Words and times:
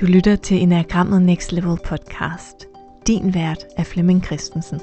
Du 0.00 0.06
lytter 0.06 0.36
til 0.36 0.62
Enagrammet 0.62 1.22
Next 1.22 1.52
Level 1.52 1.78
podcast. 1.84 2.66
Din 3.06 3.34
vært 3.34 3.66
er 3.76 3.82
Flemming 3.82 4.24
Christensen. 4.24 4.80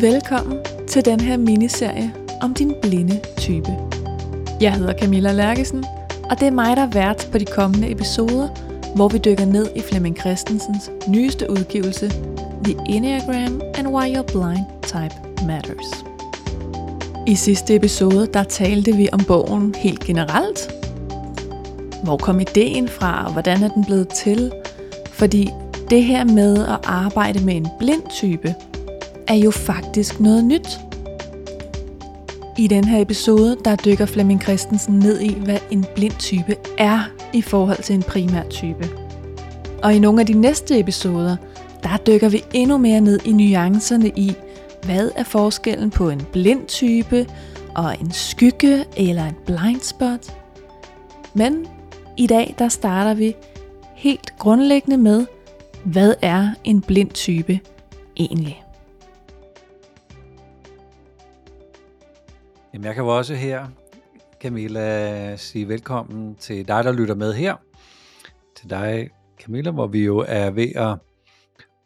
Velkommen 0.00 0.58
til 0.88 1.04
den 1.04 1.20
her 1.20 1.36
miniserie 1.36 2.14
om 2.42 2.54
din 2.54 2.74
blinde 2.82 3.20
type. 3.36 3.70
Jeg 4.60 4.74
hedder 4.74 4.98
Camilla 4.98 5.32
Lærkesen, 5.32 5.84
og 6.30 6.40
det 6.40 6.46
er 6.46 6.52
mig, 6.52 6.76
der 6.76 6.82
er 6.82 6.90
vært 6.90 7.28
på 7.32 7.38
de 7.38 7.44
kommende 7.44 7.90
episoder, 7.90 8.48
hvor 8.96 9.08
vi 9.08 9.18
dykker 9.18 9.46
ned 9.46 9.66
i 9.76 9.80
Flemming 9.80 10.16
Christensens 10.16 10.90
nyeste 11.08 11.50
udgivelse, 11.50 12.10
The 12.64 12.76
Enneagram 12.88 13.60
and 13.74 13.88
Why 13.88 14.16
Your 14.16 14.22
Blind 14.22 14.66
Type 14.82 15.33
Matters. 15.46 16.04
I 17.26 17.34
sidste 17.34 17.74
episode, 17.74 18.26
der 18.34 18.42
talte 18.42 18.92
vi 18.92 19.08
om 19.12 19.20
bogen 19.24 19.74
helt 19.78 20.00
generelt. 20.00 20.72
Hvor 22.04 22.16
kom 22.16 22.40
ideen 22.40 22.88
fra, 22.88 23.26
og 23.26 23.32
hvordan 23.32 23.62
er 23.62 23.68
den 23.68 23.84
blevet 23.84 24.08
til? 24.08 24.52
Fordi 25.10 25.50
det 25.90 26.04
her 26.04 26.24
med 26.24 26.66
at 26.66 26.78
arbejde 26.84 27.44
med 27.44 27.56
en 27.56 27.68
blind 27.78 28.02
type, 28.10 28.54
er 29.28 29.34
jo 29.34 29.50
faktisk 29.50 30.20
noget 30.20 30.44
nyt. 30.44 30.78
I 32.58 32.66
den 32.66 32.84
her 32.84 33.00
episode, 33.00 33.56
der 33.64 33.76
dykker 33.76 34.06
Flemming 34.06 34.42
Christensen 34.42 34.98
ned 34.98 35.20
i, 35.20 35.34
hvad 35.44 35.58
en 35.70 35.84
blind 35.94 36.14
type 36.18 36.56
er 36.78 37.00
i 37.32 37.42
forhold 37.42 37.82
til 37.82 37.94
en 37.94 38.02
primær 38.02 38.42
type. 38.50 38.88
Og 39.82 39.94
i 39.94 39.98
nogle 39.98 40.20
af 40.20 40.26
de 40.26 40.32
næste 40.32 40.78
episoder, 40.78 41.36
der 41.82 41.96
dykker 42.06 42.28
vi 42.28 42.44
endnu 42.52 42.78
mere 42.78 43.00
ned 43.00 43.20
i 43.24 43.32
nuancerne 43.32 44.08
i, 44.08 44.32
hvad 44.84 45.10
er 45.16 45.24
forskellen 45.24 45.90
på 45.90 46.10
en 46.10 46.22
blind 46.32 46.66
type 46.66 47.26
og 47.74 48.00
en 48.00 48.10
skygge 48.12 48.84
eller 48.96 49.24
en 49.24 49.36
blind 49.46 49.80
spot? 49.80 50.38
Men 51.34 51.66
i 52.16 52.26
dag 52.26 52.54
der 52.58 52.68
starter 52.68 53.14
vi 53.14 53.34
helt 53.94 54.38
grundlæggende 54.38 54.96
med, 54.96 55.26
hvad 55.84 56.14
er 56.22 56.48
en 56.64 56.80
blind 56.80 57.10
type 57.10 57.60
egentlig? 58.16 58.64
Jamen, 62.74 62.84
jeg 62.84 62.94
kan 62.94 63.04
jo 63.04 63.16
også 63.16 63.34
her, 63.34 63.66
Camilla, 64.40 65.36
sige 65.36 65.68
velkommen 65.68 66.34
til 66.34 66.68
dig, 66.68 66.84
der 66.84 66.92
lytter 66.92 67.14
med 67.14 67.32
her. 67.32 67.56
Til 68.56 68.70
dig, 68.70 69.10
Camilla, 69.40 69.70
hvor 69.70 69.86
vi 69.86 70.04
jo 70.04 70.24
er 70.28 70.50
ved 70.50 70.68
at 70.74 70.98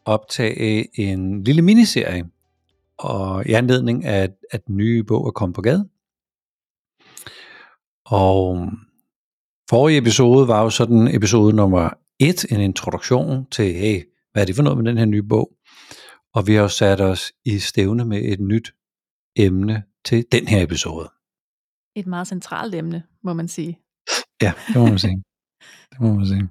optage 0.05 0.99
en 0.99 1.43
lille 1.43 1.61
miniserie 1.61 2.25
og 2.99 3.45
i 3.45 3.53
anledning 3.53 4.05
af, 4.05 4.29
at 4.51 4.67
den 4.67 4.77
nye 4.77 5.03
bog 5.03 5.27
er 5.27 5.31
kommet 5.31 5.55
på 5.55 5.61
gaden. 5.61 5.89
Og 8.05 8.71
forrige 9.69 9.97
episode 9.97 10.47
var 10.47 10.63
jo 10.63 10.69
sådan 10.69 11.15
episode 11.15 11.55
nummer 11.55 11.89
et, 12.19 12.51
en 12.51 12.61
introduktion 12.61 13.45
til, 13.51 13.73
hey, 13.73 14.03
hvad 14.31 14.41
er 14.41 14.45
det 14.45 14.55
for 14.55 14.63
noget 14.63 14.77
med 14.77 14.85
den 14.85 14.97
her 14.97 15.05
nye 15.05 15.23
bog? 15.23 15.51
Og 16.33 16.47
vi 16.47 16.53
har 16.53 16.61
jo 16.61 16.67
sat 16.67 17.01
os 17.01 17.33
i 17.45 17.59
stævne 17.59 18.05
med 18.05 18.21
et 18.21 18.39
nyt 18.39 18.73
emne 19.35 19.83
til 20.05 20.25
den 20.31 20.47
her 20.47 20.63
episode. 20.63 21.09
Et 21.95 22.07
meget 22.07 22.27
centralt 22.27 22.75
emne, 22.75 23.03
må 23.23 23.33
man 23.33 23.47
sige. 23.47 23.79
Ja, 24.41 24.53
det 24.67 24.75
må 24.75 24.85
man 24.85 24.99
sige. 24.99 25.23
Det 25.91 26.01
må 26.01 26.13
man 26.13 26.27
sige. 26.27 26.49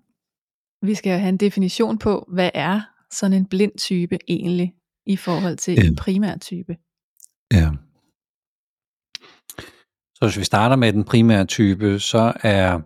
Vi 0.83 0.95
skal 0.95 1.13
jo 1.13 1.19
have 1.19 1.29
en 1.29 1.37
definition 1.37 1.99
på, 1.99 2.29
hvad 2.33 2.51
er 2.55 2.81
sådan 3.11 3.37
en 3.37 3.47
blind 3.47 3.79
type 3.79 4.19
egentlig? 4.29 4.75
I 5.09 5.17
forhold 5.17 5.57
til 5.57 5.75
ja. 5.75 5.87
en 5.87 5.97
primær 5.97 6.37
type. 6.37 6.77
Ja. 7.53 7.71
Så 10.15 10.21
hvis 10.27 10.39
vi 10.39 10.45
starter 10.45 10.77
med 10.77 10.93
den 10.93 11.05
primære 11.05 11.45
type, 11.45 11.99
så 11.99 12.33
er 12.43 12.81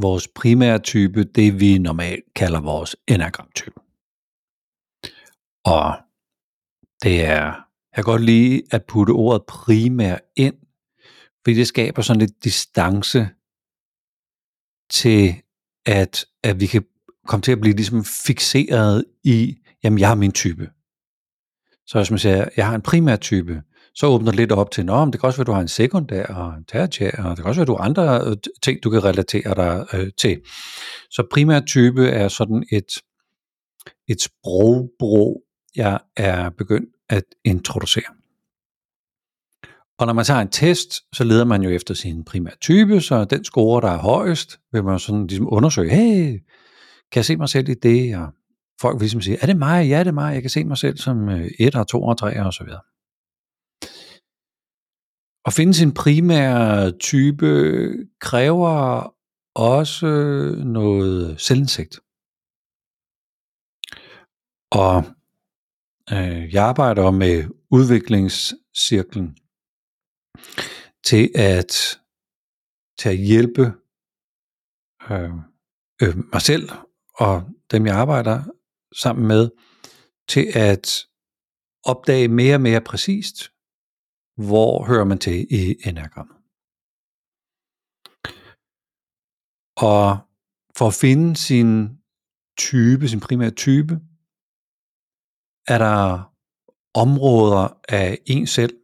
vores 0.00 0.28
primære 0.28 0.78
type 0.78 1.24
det, 1.24 1.60
vi 1.60 1.78
normalt 1.78 2.24
kalder 2.34 2.60
vores 2.60 2.96
enagramtype. 3.08 3.80
Og 5.64 5.88
det 7.02 7.24
er, 7.24 7.44
jeg 7.92 7.94
kan 7.94 8.04
godt 8.04 8.24
lide 8.24 8.62
at 8.70 8.84
putte 8.88 9.10
ordet 9.10 9.46
primær 9.48 10.18
ind, 10.36 10.56
fordi 11.44 11.56
det 11.56 11.66
skaber 11.66 12.02
sådan 12.02 12.20
lidt 12.20 12.44
distance 12.44 13.28
til, 14.90 15.34
at, 15.86 16.24
at 16.44 16.60
vi 16.60 16.66
kan 16.66 16.84
komme 17.26 17.42
til 17.42 17.52
at 17.52 17.60
blive 17.60 17.76
ligesom 17.76 18.04
fixeret 18.04 19.04
i, 19.24 19.58
jamen 19.82 19.98
jeg 19.98 20.08
har 20.08 20.14
min 20.14 20.32
type. 20.32 20.70
Så 21.86 21.98
hvis 21.98 22.10
man 22.10 22.18
siger, 22.18 22.48
jeg 22.56 22.66
har 22.66 22.74
en 22.74 22.82
primær 22.82 23.16
type, 23.16 23.62
så 23.94 24.06
åbner 24.06 24.30
det 24.30 24.36
lidt 24.36 24.52
op 24.52 24.70
til, 24.70 24.90
om 24.90 25.12
det 25.12 25.20
kan 25.20 25.26
også 25.26 25.38
være, 25.38 25.42
at 25.42 25.46
du 25.46 25.52
har 25.52 25.60
en 25.60 25.68
sekundær 25.68 26.26
og 26.26 26.54
en 26.54 26.64
tertiær, 26.64 27.22
og 27.24 27.30
det 27.30 27.36
kan 27.36 27.46
også 27.46 27.58
være, 27.58 27.62
at 27.62 27.68
du 27.68 27.76
har 27.76 27.84
andre 27.84 28.30
øh, 28.30 28.36
ting, 28.62 28.82
du 28.84 28.90
kan 28.90 29.04
relatere 29.04 29.54
dig 29.54 29.86
øh, 29.94 30.10
til. 30.18 30.40
Så 31.10 31.26
primær 31.32 31.60
type 31.60 32.08
er 32.08 32.28
sådan 32.28 32.64
et, 32.72 32.90
et 34.08 34.22
sprogbrug, 34.22 35.42
jeg 35.76 35.98
er 36.16 36.50
begyndt 36.50 36.88
at 37.08 37.24
introducere. 37.44 38.12
Og 39.98 40.06
når 40.06 40.12
man 40.12 40.24
tager 40.24 40.40
en 40.40 40.48
test, 40.48 41.16
så 41.16 41.24
leder 41.24 41.44
man 41.44 41.62
jo 41.62 41.70
efter 41.70 41.94
sin 41.94 42.24
primære 42.24 42.56
type, 42.60 43.00
så 43.00 43.24
den 43.24 43.44
score, 43.44 43.80
der 43.80 43.88
er 43.88 43.98
højest, 43.98 44.60
vil 44.72 44.84
man 44.84 44.98
sådan 44.98 45.26
ligesom 45.26 45.52
undersøge, 45.52 45.90
hey, 45.90 46.42
kan 47.12 47.18
jeg 47.18 47.24
se 47.24 47.36
mig 47.36 47.48
selv 47.48 47.68
i 47.68 47.74
det, 47.74 48.16
og 48.16 48.28
folk 48.80 48.94
vil 48.94 49.00
ligesom 49.02 49.20
sige, 49.20 49.38
er 49.42 49.46
det 49.46 49.56
mig? 49.56 49.88
Ja, 49.88 49.98
det 49.98 50.06
er 50.06 50.12
mig. 50.12 50.34
Jeg 50.34 50.42
kan 50.42 50.50
se 50.50 50.64
mig 50.64 50.78
selv 50.78 50.96
som 50.96 51.28
øh, 51.28 51.50
et 51.58 51.74
og 51.74 51.88
to 51.88 52.02
og 52.02 52.18
tre 52.18 52.46
og 52.46 52.52
så 52.52 52.64
videre. 52.64 52.82
At 55.46 55.52
finde 55.52 55.74
sin 55.74 55.94
primære 55.94 56.92
type 56.92 57.46
kræver 58.20 59.14
også 59.54 60.06
noget 60.64 61.40
selvindsigt. 61.40 62.00
Og 64.70 65.04
øh, 66.12 66.54
jeg 66.54 66.64
arbejder 66.64 67.10
med 67.10 67.44
udviklingscirklen 67.70 69.36
til 71.04 71.30
at, 71.34 71.98
til 72.98 73.08
at 73.08 73.16
hjælpe 73.16 73.72
øh, 75.10 75.30
øh, 76.02 76.16
mig 76.32 76.42
selv 76.42 76.68
og 77.14 77.42
dem, 77.70 77.86
jeg 77.86 77.96
arbejder 77.96 78.44
sammen 78.96 79.26
med, 79.26 79.50
til 80.28 80.46
at 80.54 81.06
opdage 81.84 82.28
mere 82.28 82.54
og 82.54 82.60
mere 82.60 82.80
præcist, 82.80 83.38
hvor 84.46 84.84
hører 84.84 85.04
man 85.04 85.18
til 85.18 85.46
i 85.50 85.76
enagrammet. 85.88 86.36
Og 89.76 90.18
for 90.78 90.86
at 90.86 90.94
finde 90.94 91.36
sin 91.36 91.70
type, 92.58 93.08
sin 93.08 93.20
primære 93.20 93.50
type, 93.50 93.94
er 95.74 95.78
der 95.78 96.32
områder 96.94 97.80
af 97.88 98.18
en 98.26 98.46
selv, 98.46 98.74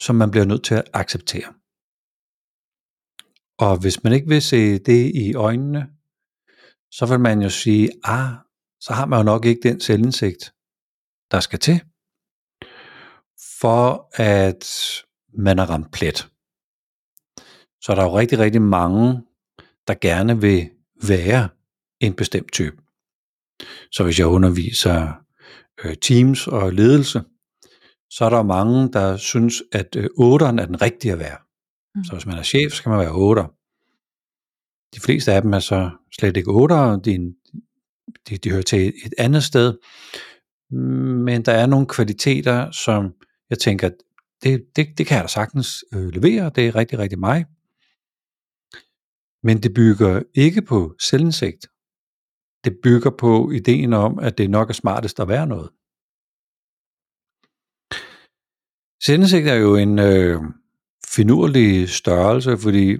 som 0.00 0.16
man 0.16 0.30
bliver 0.30 0.44
nødt 0.44 0.64
til 0.64 0.74
at 0.74 0.90
acceptere. 0.92 1.50
Og 3.58 3.80
hvis 3.80 4.04
man 4.04 4.12
ikke 4.12 4.28
vil 4.28 4.42
se 4.42 4.78
det 4.78 5.14
i 5.14 5.34
øjnene, 5.34 5.82
så 6.96 7.06
vil 7.10 7.20
man 7.20 7.42
jo 7.42 7.50
sige, 7.50 7.90
ah, 8.04 8.34
så 8.84 8.92
har 8.92 9.06
man 9.06 9.18
jo 9.18 9.22
nok 9.22 9.44
ikke 9.44 9.68
den 9.68 9.80
selvindsigt, 9.80 10.54
der 11.30 11.40
skal 11.40 11.58
til, 11.58 11.80
for 13.60 14.10
at 14.22 14.64
man 15.38 15.58
er 15.58 15.70
ramt 15.70 15.92
plet. 15.92 16.28
Så 17.80 17.92
er 17.92 17.94
der 17.94 18.02
jo 18.02 18.18
rigtig, 18.18 18.38
rigtig 18.38 18.62
mange, 18.62 19.22
der 19.88 19.94
gerne 20.00 20.40
vil 20.40 20.70
være 21.08 21.48
en 22.00 22.14
bestemt 22.14 22.52
type. 22.52 22.76
Så 23.92 24.04
hvis 24.04 24.18
jeg 24.18 24.26
underviser 24.26 25.12
øh, 25.84 25.96
teams 25.96 26.46
og 26.46 26.72
ledelse, 26.72 27.22
så 28.10 28.24
er 28.24 28.30
der 28.30 28.42
mange, 28.42 28.92
der 28.92 29.16
synes, 29.16 29.62
at 29.72 29.96
øh, 29.96 30.04
8'eren 30.04 30.60
er 30.60 30.66
den 30.66 30.82
rigtige 30.82 31.12
at 31.12 31.18
være. 31.18 31.38
Mm. 31.94 32.04
Så 32.04 32.12
hvis 32.12 32.26
man 32.26 32.38
er 32.38 32.42
chef, 32.42 32.72
så 32.72 32.82
kan 32.82 32.92
man 32.92 33.00
være 33.00 33.44
8'er. 33.44 33.48
De 34.94 35.00
fleste 35.00 35.32
af 35.32 35.42
dem 35.42 35.52
er 35.52 35.58
så 35.58 35.90
slet 36.12 36.36
ikke 36.36 36.50
8'ere, 36.50 37.00
de, 37.00 37.34
de, 38.28 38.36
de 38.36 38.50
hører 38.50 38.62
til 38.62 38.92
et 39.06 39.14
andet 39.18 39.44
sted, 39.44 39.78
men 41.26 41.42
der 41.42 41.52
er 41.52 41.66
nogle 41.66 41.86
kvaliteter, 41.86 42.70
som 42.70 43.14
jeg 43.50 43.58
tænker, 43.58 43.90
det, 44.42 44.64
det, 44.76 44.98
det 44.98 45.06
kan 45.06 45.14
jeg 45.14 45.24
da 45.24 45.28
sagtens 45.28 45.84
øh, 45.94 46.08
levere, 46.08 46.50
det 46.54 46.66
er 46.66 46.76
rigtig, 46.76 46.98
rigtig 46.98 47.18
mig. 47.18 47.44
Men 49.42 49.62
det 49.62 49.74
bygger 49.74 50.22
ikke 50.34 50.62
på 50.62 50.94
selvindsigt. 51.00 51.66
Det 52.64 52.78
bygger 52.82 53.10
på 53.10 53.50
ideen 53.50 53.92
om, 53.92 54.18
at 54.18 54.38
det 54.38 54.50
nok 54.50 54.68
er 54.70 54.74
smartest 54.74 55.20
at 55.20 55.28
være 55.28 55.46
noget. 55.46 55.70
Selvindsigt 59.02 59.46
er 59.48 59.54
jo 59.54 59.76
en 59.76 59.98
øh, 59.98 60.40
finurlig 61.06 61.88
størrelse, 61.88 62.58
fordi 62.58 62.98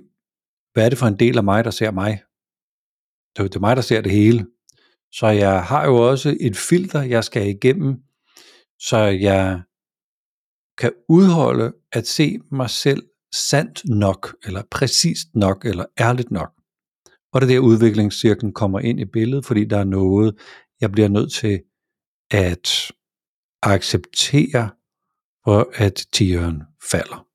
hvad 0.72 0.84
er 0.84 0.88
det 0.88 0.98
for 0.98 1.06
en 1.06 1.18
del 1.18 1.38
af 1.38 1.44
mig, 1.44 1.64
der 1.64 1.70
ser 1.70 1.90
mig? 1.90 2.22
Det 3.36 3.44
er, 3.44 3.48
det 3.48 3.60
mig, 3.60 3.76
der 3.76 3.82
ser 3.82 4.00
det 4.00 4.12
hele. 4.12 4.46
Så 5.18 5.26
jeg 5.26 5.64
har 5.64 5.86
jo 5.86 5.96
også 6.10 6.36
et 6.40 6.56
filter, 6.56 7.02
jeg 7.02 7.24
skal 7.24 7.48
igennem, 7.48 7.94
så 8.78 8.96
jeg 8.98 9.62
kan 10.78 10.92
udholde 11.08 11.72
at 11.92 12.06
se 12.06 12.38
mig 12.52 12.70
selv 12.70 13.02
sandt 13.34 13.82
nok, 13.84 14.36
eller 14.44 14.62
præcist 14.70 15.34
nok, 15.34 15.64
eller 15.64 15.84
ærligt 16.00 16.30
nok. 16.30 16.52
Og 17.32 17.40
det 17.40 17.46
er 17.46 17.54
der 17.54 17.58
udviklingscirklen 17.58 18.52
kommer 18.52 18.80
ind 18.80 19.00
i 19.00 19.04
billedet, 19.04 19.46
fordi 19.46 19.64
der 19.64 19.78
er 19.78 19.84
noget, 19.84 20.38
jeg 20.80 20.92
bliver 20.92 21.08
nødt 21.08 21.32
til 21.32 21.62
at 22.30 22.92
acceptere, 23.62 24.70
for 25.44 25.70
at 25.74 26.06
tigeren 26.12 26.62
falder. 26.90 27.26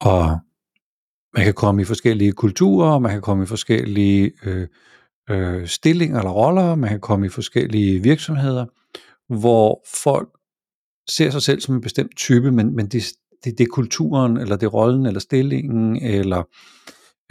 Og 0.00 0.40
man 1.34 1.44
kan 1.44 1.54
komme 1.54 1.82
i 1.82 1.84
forskellige 1.84 2.32
kulturer, 2.32 2.98
man 2.98 3.12
kan 3.12 3.22
komme 3.22 3.42
i 3.42 3.46
forskellige 3.46 4.32
øh, 4.42 4.68
øh, 5.30 5.66
stillinger 5.66 6.18
eller 6.18 6.30
roller, 6.30 6.74
man 6.74 6.90
kan 6.90 7.00
komme 7.00 7.26
i 7.26 7.28
forskellige 7.28 8.02
virksomheder, 8.02 8.66
hvor 9.28 9.82
folk 9.86 10.28
ser 11.10 11.30
sig 11.30 11.42
selv 11.42 11.60
som 11.60 11.74
en 11.74 11.80
bestemt 11.80 12.16
type, 12.16 12.52
men, 12.52 12.76
men 12.76 12.86
det, 12.86 13.02
det, 13.44 13.58
det 13.58 13.64
er 13.64 13.68
kulturen, 13.72 14.36
eller 14.36 14.56
det 14.56 14.66
er 14.66 14.70
rollen, 14.70 15.06
eller 15.06 15.20
stillingen, 15.20 16.02
eller 16.02 16.42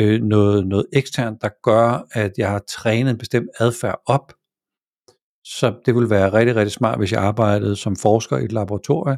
øh, 0.02 0.22
noget, 0.22 0.68
noget 0.68 0.86
eksternt, 0.94 1.42
der 1.42 1.50
gør, 1.64 2.08
at 2.12 2.32
jeg 2.38 2.50
har 2.50 2.64
trænet 2.70 3.12
en 3.12 3.18
bestemt 3.18 3.50
adfærd 3.60 4.02
op. 4.06 4.34
Så 5.44 5.82
det 5.86 5.96
ville 5.96 6.10
være 6.10 6.34
rigtig, 6.34 6.56
rigtig 6.56 6.72
smart, 6.72 6.98
hvis 6.98 7.12
jeg 7.12 7.22
arbejdede 7.22 7.76
som 7.76 7.96
forsker 7.96 8.38
i 8.38 8.46
et 8.46 8.52
laboratorium, 8.52 9.18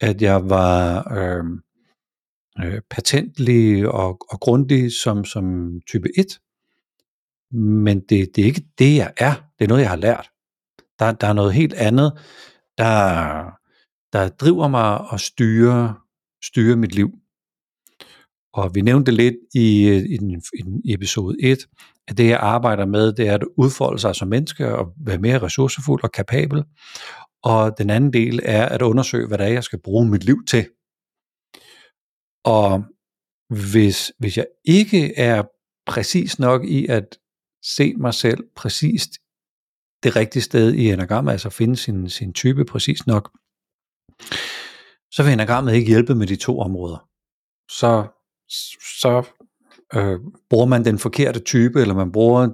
at 0.00 0.22
jeg 0.22 0.50
var 0.50 1.12
øh, 1.18 1.44
øh, 2.64 2.80
patentlig 2.90 3.88
og, 3.88 4.18
og 4.30 4.40
grundig 4.40 4.92
som, 4.92 5.24
som 5.24 5.72
type 5.88 6.08
1. 6.18 6.26
Men 7.52 8.00
det, 8.00 8.36
det 8.36 8.42
er 8.42 8.46
ikke 8.46 8.66
det, 8.78 8.96
jeg 8.96 9.12
er. 9.16 9.34
Det 9.58 9.64
er 9.64 9.68
noget, 9.68 9.82
jeg 9.82 9.90
har 9.90 9.96
lært. 9.96 10.30
Der, 10.98 11.12
der 11.12 11.26
er 11.26 11.32
noget 11.32 11.52
helt 11.52 11.74
andet, 11.74 12.12
der, 12.78 13.44
der 14.12 14.28
driver 14.28 14.68
mig 14.68 14.98
og 14.98 15.20
styre, 15.20 15.94
styre 16.44 16.76
mit 16.76 16.94
liv. 16.94 17.10
Og 18.54 18.74
vi 18.74 18.80
nævnte 18.80 19.12
lidt 19.12 19.34
i, 19.54 19.88
i, 19.88 20.16
den, 20.16 20.30
i 20.30 20.62
den 20.62 20.82
episode 20.84 21.36
1, 21.42 21.58
at 22.08 22.18
det 22.18 22.28
jeg 22.28 22.38
arbejder 22.40 22.86
med, 22.86 23.12
det 23.12 23.28
er 23.28 23.34
at 23.34 23.44
udfolde 23.56 23.98
sig 23.98 24.16
som 24.16 24.28
menneske 24.28 24.76
og 24.76 24.92
være 25.06 25.18
mere 25.18 25.42
ressourcefuld 25.42 26.04
og 26.04 26.12
kapabel. 26.12 26.64
Og 27.42 27.78
den 27.78 27.90
anden 27.90 28.12
del 28.12 28.40
er 28.42 28.68
at 28.68 28.82
undersøge, 28.82 29.28
hvad 29.28 29.38
det 29.38 29.46
er, 29.46 29.50
jeg 29.50 29.64
skal 29.64 29.80
bruge 29.84 30.08
mit 30.08 30.24
liv 30.24 30.44
til. 30.48 30.68
Og 32.44 32.84
hvis, 33.72 34.12
hvis 34.18 34.36
jeg 34.36 34.46
ikke 34.64 35.18
er 35.18 35.42
præcis 35.86 36.38
nok 36.38 36.64
i 36.64 36.86
at 36.86 37.18
se 37.62 37.94
mig 37.94 38.14
selv 38.14 38.44
præcist 38.56 39.10
det 40.02 40.16
rigtige 40.16 40.42
sted 40.42 40.72
i 40.72 40.88
enagrammet, 40.88 41.32
altså 41.32 41.50
finde 41.50 41.76
sin, 41.76 42.10
sin 42.10 42.32
type 42.32 42.64
præcis 42.64 43.06
nok, 43.06 43.30
så 45.10 45.22
vil 45.22 45.32
enagrammet 45.32 45.74
ikke 45.74 45.88
hjælpe 45.88 46.14
med 46.14 46.26
de 46.26 46.36
to 46.36 46.58
områder. 46.58 47.08
Så, 47.70 48.06
så 49.00 49.26
øh, 49.94 50.20
bruger 50.50 50.66
man 50.66 50.84
den 50.84 50.98
forkerte 50.98 51.40
type, 51.40 51.80
eller 51.80 51.94
man 51.94 52.12
bruger 52.12 52.48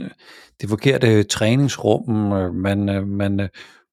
øh, 0.00 0.10
det 0.60 0.68
forkerte 0.68 1.22
træningsrum, 1.22 2.32
øh, 2.32 2.54
man, 2.54 2.88
øh, 2.88 3.06
man 3.08 3.40
øh, 3.40 3.48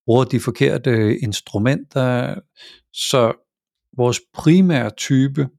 bruger 0.06 0.24
de 0.24 0.40
forkerte 0.40 1.20
instrumenter. 1.20 2.36
Så 2.94 3.34
vores 3.98 4.22
primære 4.34 4.90
type 4.90 5.50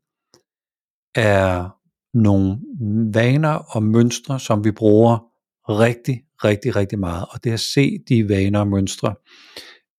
er 1.15 1.80
nogle 2.15 2.59
vaner 3.15 3.77
og 3.77 3.83
mønstre, 3.83 4.41
som 4.41 4.65
vi 4.65 4.71
bruger 4.71 5.19
rigtig, 5.69 6.23
rigtig, 6.45 6.77
rigtig 6.77 6.99
meget. 6.99 7.27
Og 7.31 7.45
det 7.45 7.53
at 7.53 7.61
se 7.61 7.99
de 8.09 8.29
vaner 8.29 8.61
og 8.61 8.69
mønstre, 8.69 9.15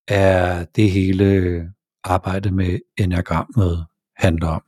er 0.07 0.65
det 0.65 0.91
hele 0.91 1.63
arbejdet 2.03 2.53
med 2.53 2.79
enagrammet 2.97 3.85
handler 4.15 4.47
om. 4.47 4.61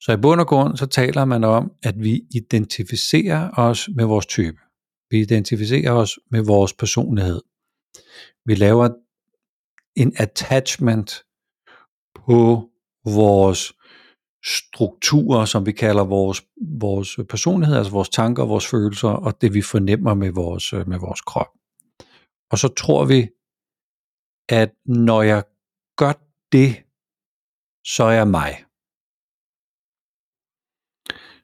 Så 0.00 0.12
i 0.12 0.16
bund 0.22 0.40
og 0.40 0.46
grund, 0.46 0.76
så 0.76 0.86
taler 0.86 1.24
man 1.24 1.44
om, 1.44 1.72
at 1.82 1.94
vi 1.98 2.22
identificerer 2.34 3.50
os 3.56 3.88
med 3.94 4.04
vores 4.04 4.26
type. 4.26 4.58
Vi 5.10 5.20
identificerer 5.20 5.92
os 5.92 6.18
med 6.30 6.40
vores 6.40 6.72
personlighed. 6.72 7.40
Vi 8.44 8.54
laver 8.54 8.88
en 9.96 10.12
attachment 10.16 11.24
på 12.14 12.68
vores 13.04 13.72
strukturer, 14.46 15.44
som 15.44 15.66
vi 15.66 15.72
kalder 15.72 16.04
vores, 16.04 16.46
vores 16.80 17.18
personlighed, 17.28 17.76
altså 17.76 17.92
vores 17.92 18.08
tanker, 18.08 18.44
vores 18.44 18.66
følelser, 18.66 19.08
og 19.08 19.40
det 19.40 19.54
vi 19.54 19.62
fornemmer 19.62 20.14
med 20.14 20.30
vores, 20.30 20.72
øh, 20.72 20.88
med 20.88 20.98
vores 20.98 21.20
krop. 21.20 21.50
Og 22.50 22.58
så 22.58 22.68
tror 22.68 23.04
vi, 23.04 23.28
at 24.48 24.74
når 24.84 25.22
jeg 25.22 25.44
gør 25.96 26.12
det, 26.52 26.76
så 27.86 28.04
er 28.04 28.10
jeg 28.10 28.28
mig. 28.28 28.64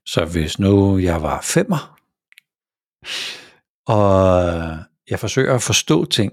Så 0.07 0.29
hvis 0.33 0.59
nu 0.59 0.99
jeg 0.99 1.23
var 1.23 1.41
femmer, 1.41 1.99
og 3.87 4.07
jeg 5.11 5.19
forsøger 5.21 5.55
at 5.55 5.63
forstå 5.63 6.05
ting, 6.05 6.33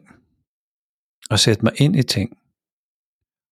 og 1.29 1.39
sætte 1.39 1.63
mig 1.63 1.73
ind 1.81 1.95
i 1.95 2.03
ting, 2.03 2.37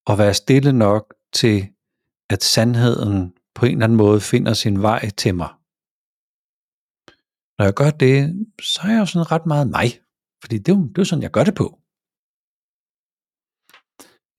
og 0.07 0.17
være 0.17 0.33
stille 0.33 0.73
nok 0.73 1.13
til, 1.33 1.73
at 2.33 2.41
sandheden 2.43 3.17
på 3.55 3.65
en 3.65 3.71
eller 3.71 3.83
anden 3.85 3.97
måde 3.97 4.21
finder 4.31 4.53
sin 4.53 4.81
vej 4.81 5.09
til 5.21 5.35
mig. 5.41 5.51
Når 7.57 7.63
jeg 7.69 7.75
gør 7.81 7.91
det, 8.05 8.17
så 8.71 8.79
er 8.85 8.91
jeg 8.93 8.99
jo 9.03 9.09
sådan 9.11 9.31
ret 9.31 9.45
meget 9.53 9.67
mig. 9.77 9.89
Fordi 10.41 10.57
det 10.57 10.69
er 10.71 10.77
jo, 10.77 10.83
det 10.83 10.97
er 10.97 11.03
jo 11.03 11.09
sådan, 11.09 11.27
jeg 11.27 11.35
gør 11.35 11.45
det 11.49 11.55
på. 11.61 11.67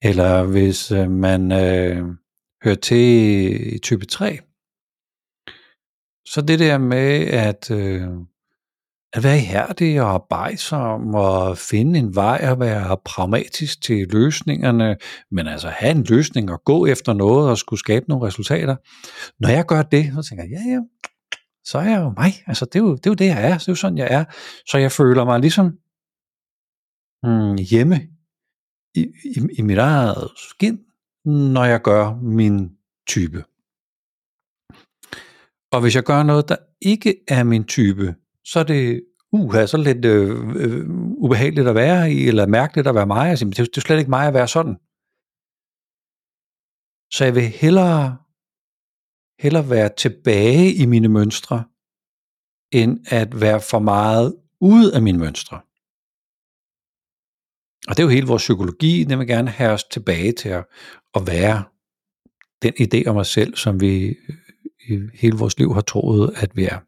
Eller 0.08 0.32
hvis 0.54 0.80
øh, 0.98 1.10
man 1.26 1.42
øh, 1.64 2.00
hører 2.64 2.80
til 2.88 3.06
i 3.74 3.78
type 3.88 4.06
3, 4.16 4.28
så 6.32 6.38
det 6.48 6.58
der 6.64 6.78
med 6.94 7.10
at, 7.48 7.62
øh, 7.80 8.08
at 9.12 9.24
være 9.24 9.36
ihærdig 9.36 10.02
og 10.02 10.10
arbejdsom 10.10 11.14
og 11.14 11.58
finde 11.58 11.98
en 11.98 12.14
vej 12.14 12.48
og 12.50 12.60
være 12.60 12.96
pragmatisk 13.04 13.82
til 13.82 14.08
løsningerne, 14.08 14.96
men 15.30 15.46
altså 15.46 15.68
have 15.68 15.90
en 15.90 16.04
løsning 16.04 16.50
og 16.52 16.64
gå 16.64 16.86
efter 16.86 17.12
noget 17.12 17.50
og 17.50 17.58
skulle 17.58 17.80
skabe 17.80 18.04
nogle 18.08 18.26
resultater. 18.26 18.76
Når 19.40 19.48
jeg 19.48 19.66
gør 19.66 19.82
det, 19.82 20.12
så 20.14 20.28
tænker 20.28 20.44
jeg, 20.44 20.52
ja, 20.52 20.72
ja, 20.72 20.80
så 21.64 21.78
er 21.78 21.88
jeg 21.90 22.00
jo 22.00 22.12
mig. 22.16 22.32
Altså, 22.46 22.64
det 22.64 22.76
er 22.76 22.82
jo 22.82 22.94
det, 22.94 23.06
er 23.06 23.10
jo 23.10 23.14
det 23.14 23.26
jeg 23.26 23.50
er. 23.50 23.58
Det 23.58 23.68
er 23.68 23.72
jo 23.72 23.74
sådan, 23.74 23.98
jeg 23.98 24.08
er. 24.10 24.24
Så 24.66 24.78
jeg 24.78 24.92
føler 24.92 25.24
mig 25.24 25.40
ligesom 25.40 25.66
mm, 27.22 27.56
hjemme 27.70 27.96
i, 28.94 29.00
i, 29.24 29.40
i 29.58 29.62
mit 29.62 29.78
eget 29.78 30.30
skin, 30.36 30.78
når 31.54 31.64
jeg 31.64 31.82
gør 31.82 32.14
min 32.22 32.70
type. 33.08 33.44
Og 35.72 35.80
hvis 35.80 35.94
jeg 35.94 36.04
gør 36.04 36.22
noget, 36.22 36.48
der 36.48 36.56
ikke 36.82 37.14
er 37.28 37.44
min 37.44 37.64
type, 37.64 38.14
så 38.50 38.58
er 38.58 38.62
det 38.62 39.04
uha, 39.32 39.66
så 39.66 39.76
lidt 39.76 40.04
øh, 40.04 40.30
øh, 40.56 40.84
ubehageligt 41.24 41.68
at 41.68 41.74
være 41.74 42.12
i, 42.12 42.28
eller 42.28 42.46
mærkeligt 42.46 42.86
at 42.86 42.94
være 42.94 43.06
mig. 43.06 43.30
Altså, 43.30 43.44
det, 43.44 43.56
det 43.56 43.76
er 43.76 43.80
slet 43.80 43.98
ikke 43.98 44.10
mig 44.10 44.26
at 44.26 44.34
være 44.34 44.48
sådan. 44.48 44.76
Så 47.12 47.24
jeg 47.24 47.34
vil 47.34 47.48
hellere, 47.48 48.18
hellere 49.40 49.70
være 49.70 49.90
tilbage 49.96 50.74
i 50.74 50.86
mine 50.86 51.08
mønstre, 51.08 51.64
end 52.72 53.06
at 53.06 53.40
være 53.40 53.60
for 53.60 53.78
meget 53.78 54.36
ude 54.60 54.94
af 54.94 55.02
mine 55.02 55.18
mønstre. 55.18 55.60
Og 57.88 57.96
det 57.96 57.98
er 57.98 58.02
jo 58.02 58.08
hele 58.08 58.26
vores 58.26 58.42
psykologi, 58.42 59.04
den 59.04 59.18
vil 59.18 59.26
gerne 59.26 59.50
have 59.50 59.72
os 59.72 59.84
tilbage 59.84 60.32
til 60.32 60.48
at, 60.48 60.64
at 61.14 61.22
være 61.26 61.64
den 62.62 62.74
idé 62.80 63.08
om 63.10 63.16
os 63.16 63.28
selv, 63.28 63.56
som 63.56 63.80
vi 63.80 64.06
øh, 64.08 64.36
i 64.88 64.98
hele 65.14 65.36
vores 65.36 65.58
liv 65.58 65.74
har 65.74 65.80
troet, 65.80 66.32
at 66.36 66.56
vi 66.56 66.64
er. 66.64 66.87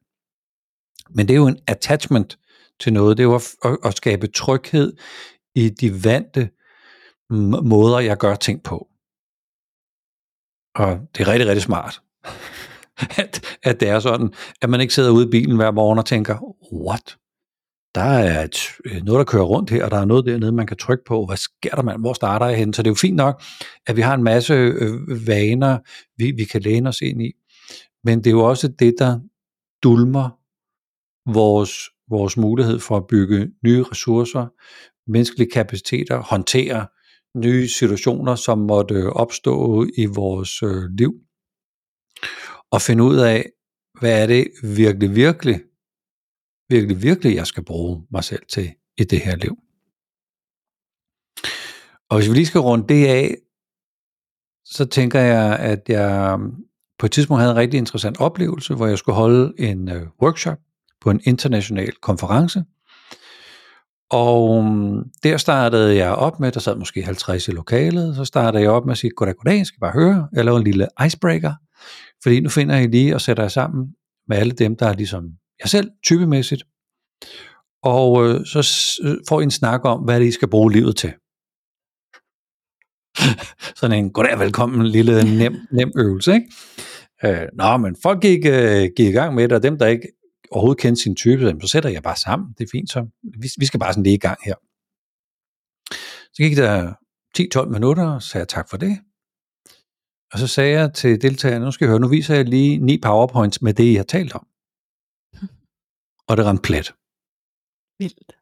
Men 1.14 1.28
det 1.28 1.34
er 1.34 1.38
jo 1.38 1.46
en 1.46 1.58
attachment 1.66 2.38
til 2.80 2.92
noget. 2.92 3.16
Det 3.16 3.22
er 3.22 3.28
jo 3.28 3.34
at, 3.34 3.54
at, 3.64 3.78
at 3.84 3.96
skabe 3.96 4.26
tryghed 4.26 4.92
i 5.54 5.68
de 5.68 6.04
vante 6.04 6.50
måder, 7.62 7.98
jeg 7.98 8.16
gør 8.16 8.34
ting 8.34 8.62
på. 8.62 8.88
Og 10.74 10.98
det 11.16 11.22
er 11.22 11.28
rigtig, 11.28 11.48
rigtig 11.48 11.62
smart, 11.62 12.00
at, 13.22 13.58
at 13.62 13.80
det 13.80 13.88
er 13.88 14.00
sådan, 14.00 14.34
at 14.62 14.70
man 14.70 14.80
ikke 14.80 14.94
sidder 14.94 15.10
ude 15.10 15.26
i 15.26 15.30
bilen 15.30 15.56
hver 15.56 15.70
morgen 15.70 15.98
og 15.98 16.06
tænker, 16.06 16.54
what? 16.72 17.16
der 17.94 18.00
er 18.00 18.44
et, 18.44 18.58
øh, 18.84 19.02
noget, 19.02 19.18
der 19.18 19.24
kører 19.24 19.44
rundt 19.44 19.70
her, 19.70 19.84
og 19.84 19.90
der 19.90 19.96
er 19.96 20.04
noget 20.04 20.24
dernede, 20.24 20.52
man 20.52 20.66
kan 20.66 20.76
trykke 20.76 21.04
på. 21.04 21.26
Hvad 21.26 21.36
sker 21.36 21.70
der, 21.70 21.82
mand? 21.82 22.00
Hvor 22.00 22.12
starter 22.12 22.46
jeg 22.46 22.58
hen? 22.58 22.72
Så 22.72 22.82
det 22.82 22.86
er 22.86 22.90
jo 22.90 22.94
fint 22.94 23.16
nok, 23.16 23.42
at 23.86 23.96
vi 23.96 24.00
har 24.00 24.14
en 24.14 24.22
masse 24.22 24.54
øh, 24.54 25.26
vaner, 25.26 25.78
vi, 26.16 26.30
vi 26.30 26.44
kan 26.44 26.60
læne 26.60 26.88
os 26.88 27.00
ind 27.00 27.22
i. 27.22 27.32
Men 28.04 28.18
det 28.18 28.26
er 28.26 28.30
jo 28.30 28.44
også 28.44 28.68
det, 28.68 28.94
der 28.98 29.20
dulmer 29.82 30.39
vores, 31.34 31.72
vores 32.08 32.36
mulighed 32.36 32.80
for 32.80 32.96
at 32.96 33.06
bygge 33.06 33.50
nye 33.64 33.82
ressourcer, 33.82 34.46
menneskelige 35.10 35.50
kapaciteter, 35.50 36.22
håndtere 36.22 36.86
nye 37.36 37.68
situationer, 37.68 38.34
som 38.34 38.58
måtte 38.58 38.94
øh, 38.94 39.06
opstå 39.06 39.86
i 39.96 40.06
vores 40.06 40.62
øh, 40.62 40.82
liv. 40.98 41.12
Og 42.70 42.82
finde 42.82 43.04
ud 43.04 43.16
af, 43.16 43.50
hvad 44.00 44.22
er 44.22 44.26
det 44.26 44.46
virkelig, 44.62 45.14
virkelig, 45.14 45.60
virkelig, 46.68 47.02
virkelig, 47.02 47.36
jeg 47.36 47.46
skal 47.46 47.64
bruge 47.64 48.06
mig 48.10 48.24
selv 48.24 48.42
til 48.48 48.70
i 48.98 49.04
det 49.04 49.20
her 49.20 49.36
liv. 49.36 49.56
Og 52.10 52.16
hvis 52.16 52.28
vi 52.28 52.34
lige 52.34 52.46
skal 52.46 52.60
runde 52.60 52.88
det 52.88 53.06
af, 53.06 53.36
så 54.64 54.84
tænker 54.84 55.20
jeg, 55.20 55.58
at 55.58 55.88
jeg 55.88 56.38
mm, 56.40 56.64
på 56.98 57.06
et 57.06 57.12
tidspunkt 57.12 57.40
havde 57.40 57.52
en 57.52 57.58
rigtig 57.58 57.78
interessant 57.78 58.20
oplevelse, 58.20 58.74
hvor 58.74 58.86
jeg 58.86 58.98
skulle 58.98 59.16
holde 59.16 59.54
en 59.58 59.88
øh, 59.88 60.06
workshop 60.22 60.58
på 61.00 61.10
en 61.10 61.20
international 61.24 61.92
konference. 61.92 62.62
Og 64.10 64.64
mm, 64.64 65.04
der 65.22 65.36
startede 65.36 65.96
jeg 65.96 66.12
op 66.12 66.40
med, 66.40 66.52
der 66.52 66.60
sad 66.60 66.76
måske 66.76 67.02
50 67.02 67.48
i 67.48 67.50
lokalet, 67.50 68.16
så 68.16 68.24
startede 68.24 68.62
jeg 68.62 68.70
op 68.70 68.84
med 68.84 68.92
at 68.92 68.98
sige, 68.98 69.10
goddag, 69.16 69.34
goddag, 69.36 69.66
skal 69.66 69.76
I 69.76 69.80
bare 69.80 69.92
høre, 69.92 70.28
jeg 70.32 70.44
laver 70.44 70.58
en 70.58 70.64
lille 70.64 70.88
icebreaker, 71.06 71.54
fordi 72.22 72.40
nu 72.40 72.48
finder 72.48 72.76
jeg 72.76 72.88
lige 72.88 73.14
og 73.14 73.20
sætter 73.20 73.42
jer 73.42 73.48
sammen 73.48 73.86
med 74.28 74.36
alle 74.36 74.52
dem, 74.52 74.76
der 74.76 74.86
er 74.86 74.94
ligesom 74.94 75.24
jeg 75.60 75.68
selv, 75.68 75.90
typemæssigt, 76.04 76.62
og 77.82 78.26
øh, 78.26 78.46
så 78.46 78.58
øh, 79.04 79.16
får 79.28 79.40
I 79.40 79.42
en 79.42 79.50
snak 79.50 79.84
om, 79.84 80.00
hvad 80.00 80.20
det 80.20 80.26
I 80.26 80.30
skal 80.30 80.48
bruge 80.48 80.72
livet 80.72 80.96
til. 80.96 81.12
Sådan 83.80 83.98
en 83.98 84.12
goddag 84.12 84.38
velkommen 84.38 84.86
lille 84.86 85.38
nem, 85.38 85.54
nem 85.72 85.92
øvelse, 85.96 86.34
ikke? 86.34 86.46
Øh, 87.24 87.48
nå, 87.52 87.76
men 87.76 87.96
folk 88.02 88.22
gik, 88.22 88.46
øh, 88.46 88.88
gik 88.96 89.08
i 89.08 89.12
gang 89.12 89.34
med 89.34 89.48
det, 89.48 89.52
og 89.52 89.62
dem, 89.62 89.78
der 89.78 89.86
ikke 89.86 90.08
overhovedet 90.50 90.82
kendte 90.82 91.02
sin 91.02 91.16
type, 91.16 91.56
så 91.60 91.68
sætter 91.68 91.90
jeg 91.90 92.02
bare 92.02 92.16
sammen. 92.16 92.54
Det 92.58 92.64
er 92.64 92.68
fint, 92.72 92.90
så 92.90 93.06
vi, 93.22 93.48
vi 93.58 93.66
skal 93.66 93.80
bare 93.80 93.92
sådan 93.92 94.02
lige 94.02 94.14
i 94.14 94.18
gang 94.18 94.38
her. 94.44 94.54
Så 96.32 96.42
gik 96.42 96.56
der 96.56 96.94
10-12 97.38 97.68
minutter, 97.68 98.06
og 98.14 98.22
sagde 98.22 98.42
jeg 98.42 98.48
tak 98.48 98.70
for 98.70 98.76
det. 98.76 98.98
Og 100.32 100.38
så 100.38 100.46
sagde 100.46 100.72
jeg 100.78 100.94
til 100.94 101.22
deltagerne, 101.22 101.64
nu 101.64 101.70
skal 101.70 101.84
jeg 101.84 101.90
høre, 101.90 102.00
nu 102.00 102.08
viser 102.08 102.34
jeg 102.34 102.44
lige 102.44 102.78
ni 102.78 102.98
powerpoints 103.02 103.62
med 103.62 103.74
det, 103.74 103.84
I 103.84 103.94
har 103.94 104.04
talt 104.04 104.34
om. 104.34 104.46
Og 106.28 106.36
det 106.36 106.44
ramte 106.46 106.62
plet. 106.62 106.94
Vildt. 107.98 108.32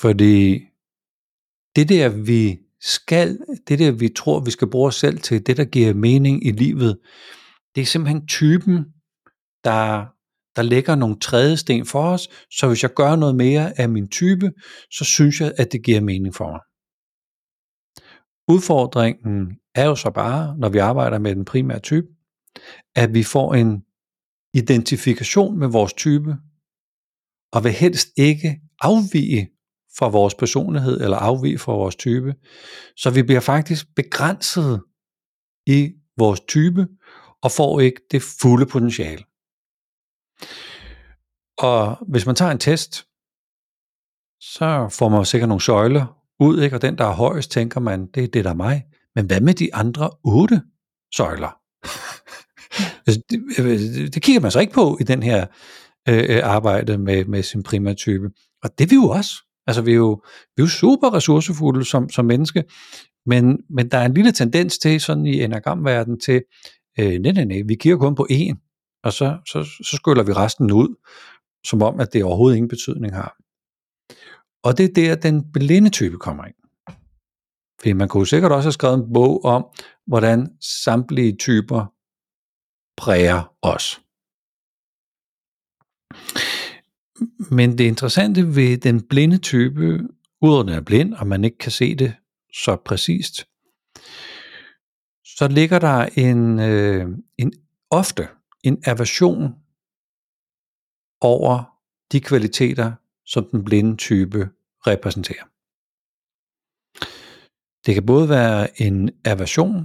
Fordi 0.00 0.60
det 1.76 1.88
der, 1.88 2.08
vi 2.08 2.58
skal, 2.80 3.38
det 3.68 3.78
der, 3.78 3.92
vi 3.92 4.08
tror, 4.08 4.40
vi 4.40 4.50
skal 4.50 4.70
bruge 4.70 4.88
os 4.88 4.94
selv 4.94 5.18
til, 5.18 5.46
det 5.46 5.56
der 5.56 5.64
giver 5.64 5.94
mening 5.94 6.46
i 6.46 6.50
livet, 6.50 6.98
det 7.74 7.80
er 7.80 7.86
simpelthen 7.86 8.26
typen, 8.26 8.76
der, 9.64 10.13
der 10.56 10.62
lægger 10.62 10.94
nogle 10.94 11.18
trædesten 11.20 11.86
for 11.86 12.02
os, 12.02 12.28
så 12.50 12.68
hvis 12.68 12.82
jeg 12.82 12.94
gør 12.94 13.16
noget 13.16 13.36
mere 13.36 13.80
af 13.80 13.88
min 13.88 14.08
type, 14.08 14.52
så 14.90 15.04
synes 15.04 15.40
jeg, 15.40 15.52
at 15.56 15.72
det 15.72 15.84
giver 15.84 16.00
mening 16.00 16.34
for 16.34 16.50
mig. 16.50 16.60
Udfordringen 18.48 19.58
er 19.74 19.86
jo 19.86 19.96
så 19.96 20.10
bare, 20.10 20.56
når 20.58 20.68
vi 20.68 20.78
arbejder 20.78 21.18
med 21.18 21.34
den 21.34 21.44
primære 21.44 21.78
type, 21.78 22.06
at 22.96 23.14
vi 23.14 23.22
får 23.22 23.54
en 23.54 23.82
identifikation 24.54 25.58
med 25.58 25.68
vores 25.68 25.92
type, 25.92 26.36
og 27.52 27.64
vil 27.64 27.72
helst 27.72 28.08
ikke 28.16 28.60
afvige 28.80 29.50
fra 29.98 30.08
vores 30.08 30.34
personlighed 30.34 31.00
eller 31.00 31.16
afvige 31.16 31.58
fra 31.58 31.72
vores 31.72 31.96
type. 31.96 32.34
Så 32.96 33.10
vi 33.10 33.22
bliver 33.22 33.40
faktisk 33.40 33.86
begrænset 33.96 34.82
i 35.66 35.92
vores 36.18 36.40
type 36.40 36.86
og 37.42 37.50
får 37.50 37.80
ikke 37.80 38.00
det 38.10 38.22
fulde 38.40 38.66
potentiale. 38.66 39.24
Og 41.58 41.96
hvis 42.08 42.26
man 42.26 42.34
tager 42.34 42.52
en 42.52 42.58
test, 42.58 43.06
så 44.40 44.88
får 44.92 45.08
man 45.08 45.24
sikkert 45.24 45.48
nogle 45.48 45.62
søjler 45.62 46.24
ud, 46.40 46.62
ikke? 46.62 46.76
og 46.76 46.82
den, 46.82 46.98
der 46.98 47.04
er 47.04 47.12
højest, 47.12 47.50
tænker 47.50 47.80
man, 47.80 48.06
det 48.14 48.24
er 48.24 48.28
det, 48.28 48.44
der 48.44 48.50
er 48.50 48.54
mig. 48.54 48.84
Men 49.14 49.26
hvad 49.26 49.40
med 49.40 49.54
de 49.54 49.74
andre 49.74 50.10
otte 50.24 50.62
søjler? 51.16 51.56
Altså, 53.06 53.22
det, 53.30 53.42
det, 53.56 54.14
det 54.14 54.22
kigger 54.22 54.40
man 54.40 54.50
så 54.50 54.60
ikke 54.60 54.72
på 54.72 54.98
i 55.00 55.04
den 55.04 55.22
her 55.22 55.46
øh, 56.08 56.24
øh 56.28 56.40
arbejde 56.42 56.98
med, 56.98 57.24
med 57.24 57.42
sin 57.42 57.62
primærtype. 57.62 58.30
Og 58.62 58.78
det 58.78 58.84
er 58.84 58.88
vi 58.88 58.94
jo 58.94 59.08
også. 59.08 59.30
Altså, 59.66 59.82
vi 59.82 59.90
er 59.90 59.96
jo, 59.96 60.22
vi 60.56 60.60
er 60.60 60.64
jo 60.64 60.66
super 60.66 61.14
ressourcefulde 61.14 61.84
som, 61.84 62.08
som 62.08 62.24
menneske, 62.24 62.64
men, 63.26 63.58
men 63.70 63.88
der 63.90 63.98
er 63.98 64.06
en 64.06 64.14
lille 64.14 64.32
tendens 64.32 64.78
til, 64.78 65.00
sådan 65.00 65.26
i 65.26 65.42
enagramverdenen, 65.42 66.20
til, 66.20 66.42
øh, 67.00 67.18
nej, 67.18 67.32
nej, 67.32 67.44
nej, 67.44 67.62
vi 67.66 67.74
kigger 67.74 67.98
kun 67.98 68.14
på 68.14 68.26
én, 68.30 68.63
og 69.04 69.12
så, 69.12 69.38
så, 69.46 69.64
så 69.64 69.96
skyller 69.96 70.22
vi 70.22 70.32
resten 70.32 70.70
ud, 70.70 70.94
som 71.66 71.82
om, 71.82 72.00
at 72.00 72.12
det 72.12 72.24
overhovedet 72.24 72.56
ingen 72.56 72.68
betydning 72.68 73.14
har. 73.14 73.36
Og 74.62 74.78
det 74.78 74.84
er 74.84 74.94
der, 74.94 75.14
den 75.14 75.52
blinde 75.52 75.90
type 75.90 76.18
kommer 76.18 76.44
ind. 76.44 76.54
Fordi 77.80 77.92
man 77.92 78.08
kunne 78.08 78.26
sikkert 78.26 78.52
også 78.52 78.66
have 78.66 78.72
skrevet 78.72 78.98
en 78.98 79.12
bog 79.12 79.44
om, 79.44 79.66
hvordan 80.06 80.56
samtlige 80.60 81.36
typer 81.36 81.86
præger 82.96 83.54
os. 83.62 84.00
Men 87.50 87.78
det 87.78 87.84
interessante 87.84 88.56
ved 88.56 88.78
den 88.78 89.02
blinde 89.08 89.38
type, 89.38 90.00
udover 90.42 90.62
den 90.62 90.74
er 90.74 90.80
blind, 90.80 91.14
og 91.14 91.26
man 91.26 91.44
ikke 91.44 91.58
kan 91.58 91.72
se 91.72 91.94
det 91.94 92.14
så 92.54 92.76
præcist, 92.76 93.46
så 95.24 95.48
ligger 95.48 95.78
der 95.78 96.08
en, 96.16 96.58
øh, 96.58 97.08
en 97.38 97.52
ofte 97.90 98.28
en 98.64 98.82
aversion 98.86 99.42
over 101.20 101.80
de 102.12 102.20
kvaliteter, 102.20 102.92
som 103.26 103.44
den 103.44 103.64
blinde 103.64 103.96
type 103.96 104.50
repræsenterer. 104.86 105.44
Det 107.86 107.94
kan 107.94 108.06
både 108.06 108.28
være 108.28 108.80
en 108.80 109.10
aversion, 109.24 109.76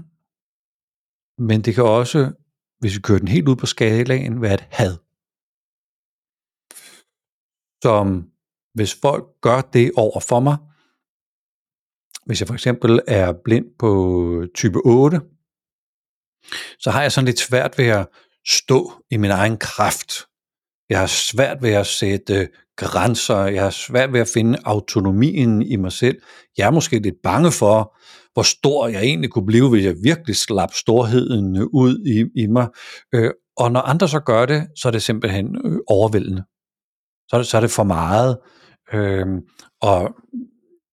men 1.47 1.61
det 1.61 1.75
kan 1.75 1.83
også, 1.83 2.31
hvis 2.79 2.95
vi 2.95 3.01
kører 3.01 3.19
den 3.19 3.27
helt 3.27 3.47
ud 3.47 3.55
på 3.55 3.65
skalaen, 3.65 4.41
være 4.41 4.53
et 4.53 4.67
had 4.71 4.97
som 7.83 8.31
hvis 8.73 8.95
folk 9.01 9.25
gør 9.41 9.61
det 9.61 9.91
over 9.95 10.19
for 10.19 10.39
mig, 10.39 10.57
hvis 12.25 12.39
jeg 12.39 12.47
for 12.47 12.53
eksempel 12.53 12.99
er 13.07 13.33
blind 13.45 13.65
på 13.79 13.91
type 14.55 14.79
8, 14.85 15.21
så 16.79 16.91
har 16.91 17.01
jeg 17.01 17.11
sådan 17.11 17.25
lidt 17.25 17.39
svært 17.39 17.77
ved 17.77 17.85
at 17.85 18.07
stå 18.49 18.91
i 19.11 19.17
min 19.17 19.31
egen 19.31 19.57
kraft. 19.57 20.11
Jeg 20.89 20.99
har 20.99 21.07
svært 21.07 21.57
ved 21.61 21.73
at 21.73 21.87
sætte 21.87 22.33
øh, 22.33 22.47
grænser, 22.77 23.45
jeg 23.45 23.63
har 23.63 23.69
svært 23.69 24.13
ved 24.13 24.19
at 24.19 24.29
finde 24.33 24.59
autonomien 24.65 25.61
i 25.61 25.75
mig 25.75 25.91
selv. 25.91 26.17
Jeg 26.57 26.67
er 26.67 26.71
måske 26.71 26.99
lidt 26.99 27.15
bange 27.23 27.51
for, 27.51 27.97
hvor 28.33 28.43
stor 28.43 28.87
jeg 28.87 29.01
egentlig 29.01 29.29
kunne 29.29 29.45
blive, 29.45 29.69
hvis 29.69 29.85
jeg 29.85 29.95
virkelig 30.03 30.35
slap 30.35 30.73
storheden 30.73 31.55
øh, 31.55 31.65
ud 31.73 32.05
i, 32.05 32.41
i 32.43 32.47
mig. 32.47 32.67
Øh, 33.15 33.31
og 33.57 33.71
når 33.71 33.81
andre 33.81 34.07
så 34.07 34.19
gør 34.19 34.45
det, 34.45 34.67
så 34.77 34.87
er 34.87 34.91
det 34.91 35.03
simpelthen 35.03 35.55
overvældende 35.87 36.43
så 37.29 37.35
er 37.35 37.37
det, 37.37 37.47
så 37.47 37.57
er 37.57 37.61
det 37.61 37.71
for 37.71 37.83
meget. 37.83 38.37
Øhm, 38.93 39.39
og 39.81 40.15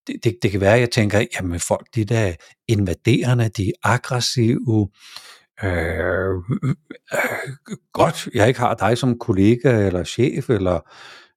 det, 0.06 0.16
det, 0.24 0.38
det 0.42 0.50
kan 0.50 0.60
være, 0.60 0.74
at 0.74 0.80
jeg 0.80 0.90
tænker, 0.90 1.24
jamen 1.34 1.60
folk, 1.60 1.86
de 1.94 2.04
der 2.04 2.34
invaderende, 2.68 3.48
de 3.48 3.68
er 3.68 3.72
aggressive, 3.82 4.88
øh, 5.64 6.34
øh, 6.62 7.56
godt, 7.92 8.28
jeg 8.34 8.48
ikke 8.48 8.60
har 8.60 8.74
dig 8.74 8.98
som 8.98 9.18
kollega, 9.18 9.86
eller 9.86 10.04
chef, 10.04 10.50
eller 10.50 10.80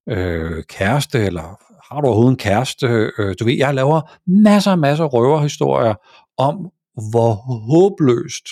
øh, 0.10 0.64
kæreste, 0.64 1.26
eller 1.26 1.70
har 1.94 2.02
du 2.02 2.08
overhovedet 2.08 2.32
en 2.32 2.38
kæreste? 2.38 3.12
Øh, 3.20 3.36
du 3.40 3.46
ved, 3.46 3.54
jeg 3.54 3.74
laver 3.74 4.02
masser 4.46 4.72
og 4.72 4.80
masser 4.80 5.04
af 5.04 5.14
røverhistorier 5.14 5.94
om, 6.38 6.72
hvor 7.12 7.34
håbløst, 7.72 8.48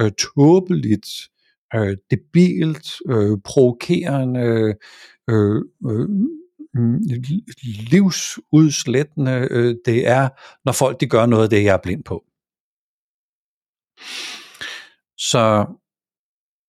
øh, 0.00 0.10
tåbeligt, 0.12 1.08
øh, 1.74 1.96
debilt, 2.10 2.92
øh, 3.08 3.38
provokerende, 3.44 4.74
øh, 5.30 5.62
øh, 5.90 6.08
livsudslættende 7.90 9.48
øh, 9.50 9.74
det 9.84 10.08
er, 10.08 10.28
når 10.64 10.72
folk 10.72 11.00
de 11.00 11.06
gør 11.06 11.26
noget 11.26 11.42
af 11.42 11.50
det, 11.50 11.64
jeg 11.64 11.72
er 11.72 11.82
blind 11.82 12.04
på. 12.04 12.24
Så 15.30 15.66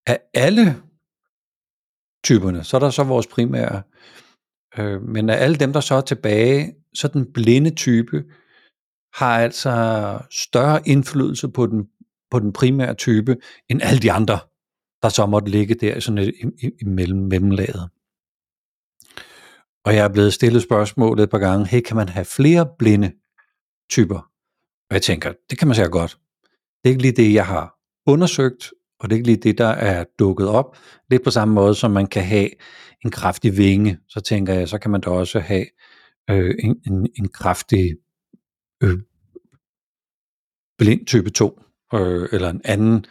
af 0.08 0.20
alle 0.34 0.66
typerne, 2.24 2.64
så 2.64 2.78
er 2.78 2.80
der 2.80 2.90
så 2.90 3.04
vores 3.04 3.28
primære, 3.28 3.84
øh, 4.78 5.02
men 5.02 5.30
af 5.30 5.44
alle 5.44 5.56
dem, 5.56 5.74
der 5.74 5.80
så 5.80 5.96
er 5.96 6.02
tilbage, 6.02 6.76
så 6.94 7.08
den 7.08 7.34
blinde 7.34 7.76
type 7.76 8.24
har 9.14 9.40
altså 9.40 9.72
større 10.32 10.88
indflydelse 10.88 11.50
på 11.50 11.68
den, 11.68 11.88
på 12.32 12.40
den 12.40 12.54
primære 12.54 12.94
type, 12.94 13.38
end 13.70 13.82
alle 13.82 14.00
de 14.00 14.12
andre, 14.12 14.40
der 15.02 15.10
så 15.10 15.26
måtte 15.26 15.50
ligge 15.50 15.76
der 15.76 15.96
i 15.96 16.02
sådan 16.02 16.18
et, 16.18 16.34
i, 16.64 16.72
i 16.82 16.86
mellem, 16.86 17.20
mellemlaget. 17.20 17.90
Og 19.86 19.96
jeg 19.96 20.06
er 20.06 20.14
blevet 20.14 20.34
stillet 20.34 20.64
spørgsmålet 20.64 21.24
et 21.24 21.30
par 21.30 21.40
gange, 21.40 21.68
hey, 21.68 21.82
kan 21.82 21.96
man 21.96 22.10
have 22.10 22.26
flere 22.26 22.70
blinde 22.80 23.12
typer? 23.90 24.20
Og 24.90 24.94
jeg 24.94 25.02
tænker, 25.02 25.34
det 25.50 25.58
kan 25.58 25.68
man 25.68 25.76
sikkert 25.76 25.92
godt. 25.92 26.20
Det 26.80 26.90
er 26.90 26.90
ikke 26.90 27.02
lige 27.02 27.16
det, 27.16 27.34
jeg 27.34 27.48
har 27.48 27.79
undersøgt, 28.10 28.74
og 29.00 29.10
det 29.10 29.16
er 29.16 29.18
ikke 29.18 29.28
lige 29.28 29.38
det, 29.38 29.58
der 29.58 29.68
er 29.68 30.06
dukket 30.20 30.48
op. 30.48 30.78
Lidt 31.10 31.24
på 31.24 31.32
samme 31.32 31.54
måde, 31.54 31.76
som 31.76 31.92
man 31.92 32.08
kan 32.08 32.24
have 32.24 32.50
en 33.06 33.12
kraftig 33.12 33.58
vinge, 33.58 33.98
så 34.08 34.22
tænker 34.22 34.54
jeg, 34.54 34.70
så 34.70 34.78
kan 34.78 34.92
man 34.92 35.02
da 35.02 35.10
også 35.10 35.40
have 35.40 35.66
øh, 36.30 36.56
en, 36.60 36.82
en, 36.88 37.08
en 37.16 37.28
kraftig 37.28 37.96
øh, 38.84 39.00
blind 40.78 41.06
type 41.06 41.30
2, 41.30 41.62
øh, 41.94 42.30
eller 42.32 42.50
en 42.50 42.62
anden 42.64 43.06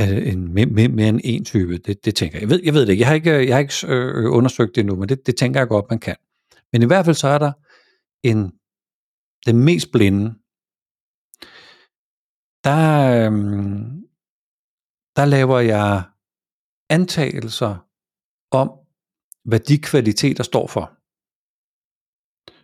øh, 0.00 0.32
en, 0.32 0.54
mere, 0.54 0.88
mere, 0.88 1.08
end 1.08 1.20
en 1.24 1.44
type, 1.44 1.78
det, 1.78 2.04
det 2.04 2.14
tænker 2.14 2.38
jeg. 2.38 2.42
Jeg 2.42 2.50
ved, 2.50 2.60
jeg 2.64 2.74
ved 2.74 2.86
det 2.86 2.88
ikke, 2.88 3.00
jeg 3.00 3.08
har 3.08 3.14
ikke, 3.14 3.30
jeg 3.30 3.54
har 3.54 3.60
ikke 3.60 3.86
øh, 3.86 4.32
undersøgt 4.32 4.74
det 4.74 4.80
endnu, 4.80 4.96
men 4.96 5.08
det, 5.08 5.26
det 5.26 5.36
tænker 5.36 5.60
jeg 5.60 5.68
godt, 5.68 5.86
man 5.90 5.98
kan. 5.98 6.16
Men 6.72 6.82
i 6.82 6.86
hvert 6.86 7.04
fald 7.04 7.16
så 7.16 7.28
er 7.28 7.38
der 7.38 7.52
en 8.22 8.52
den 9.46 9.64
mest 9.64 9.92
blinde, 9.92 10.34
der, 12.64 13.30
øh, 13.30 13.32
der 15.20 15.26
laver 15.26 15.58
jeg 15.58 16.02
antagelser 16.90 17.88
om, 18.50 18.68
hvad 19.44 19.60
de 19.60 19.78
kvaliteter 19.78 20.44
står 20.44 20.66
for. 20.66 20.84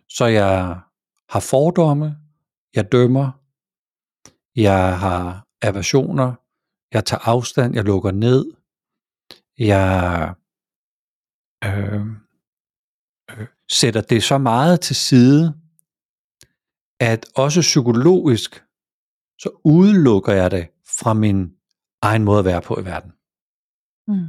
Så 0.09 0.25
jeg 0.25 0.81
har 1.29 1.39
fordomme, 1.39 2.17
jeg 2.75 2.91
dømmer, 2.91 3.31
jeg 4.55 4.99
har 4.99 5.47
aversioner, 5.61 6.35
jeg 6.93 7.05
tager 7.05 7.27
afstand, 7.27 7.75
jeg 7.75 7.83
lukker 7.83 8.11
ned, 8.11 8.45
jeg 9.57 10.35
øh, 11.63 12.05
øh, 13.31 13.47
sætter 13.71 14.01
det 14.01 14.23
så 14.23 14.37
meget 14.37 14.81
til 14.81 14.95
side, 14.95 15.53
at 16.99 17.25
også 17.35 17.61
psykologisk, 17.61 18.63
så 19.39 19.49
udelukker 19.63 20.33
jeg 20.33 20.51
det 20.51 20.67
fra 20.99 21.13
min 21.13 21.56
egen 22.07 22.23
måde 22.23 22.39
at 22.39 22.45
være 22.45 22.61
på 22.61 22.79
i 22.79 22.85
verden. 22.85 23.11
Mm. 24.07 24.27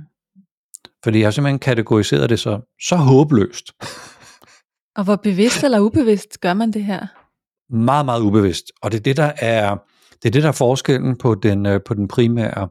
Fordi 1.05 1.19
jeg 1.19 1.27
har 1.27 1.31
simpelthen 1.31 1.59
kategoriseret 1.59 2.31
det 2.31 2.41
så, 2.41 2.61
så 2.81 2.97
håbløst. 2.97 3.73
Og 4.97 5.05
hvor 5.05 5.17
bevidst 5.17 5.65
eller 5.65 5.81
ubevidst 5.81 6.41
gør 6.41 6.55
man 6.55 6.71
det 6.73 6.85
her? 6.85 7.07
Meget, 7.71 8.05
meget 8.05 8.21
ubevidst. 8.21 8.65
Og 8.83 8.93
det 8.93 8.99
er 8.99 9.03
det, 9.03 9.17
der 9.17 9.33
er, 9.39 9.77
det 10.23 10.29
er, 10.29 10.31
det, 10.31 10.43
der 10.43 10.49
er 10.49 10.53
forskellen 10.53 11.19
på 11.19 11.35
den, 11.35 11.67
øh, 11.67 11.81
på 11.87 11.95
den 11.95 12.09
primære 12.09 12.69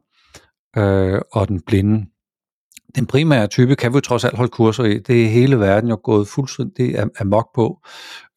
øh, 0.76 1.20
og 1.32 1.48
den 1.48 1.60
blinde. 1.60 2.06
Den 2.96 3.06
primære 3.06 3.46
type 3.46 3.76
kan 3.76 3.94
vi 3.94 4.00
trods 4.00 4.24
alt 4.24 4.36
holde 4.36 4.50
kurser 4.50 4.84
i. 4.84 4.98
Det 4.98 5.24
er 5.24 5.28
hele 5.28 5.60
verden 5.60 5.90
jo 5.90 6.00
gået 6.04 6.28
fuldstændig 6.28 6.96
amok 7.20 7.48
på. 7.54 7.78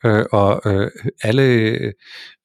Øh, 0.06 0.25
og 0.32 0.62
øh, 0.66 0.92
alle 1.24 1.72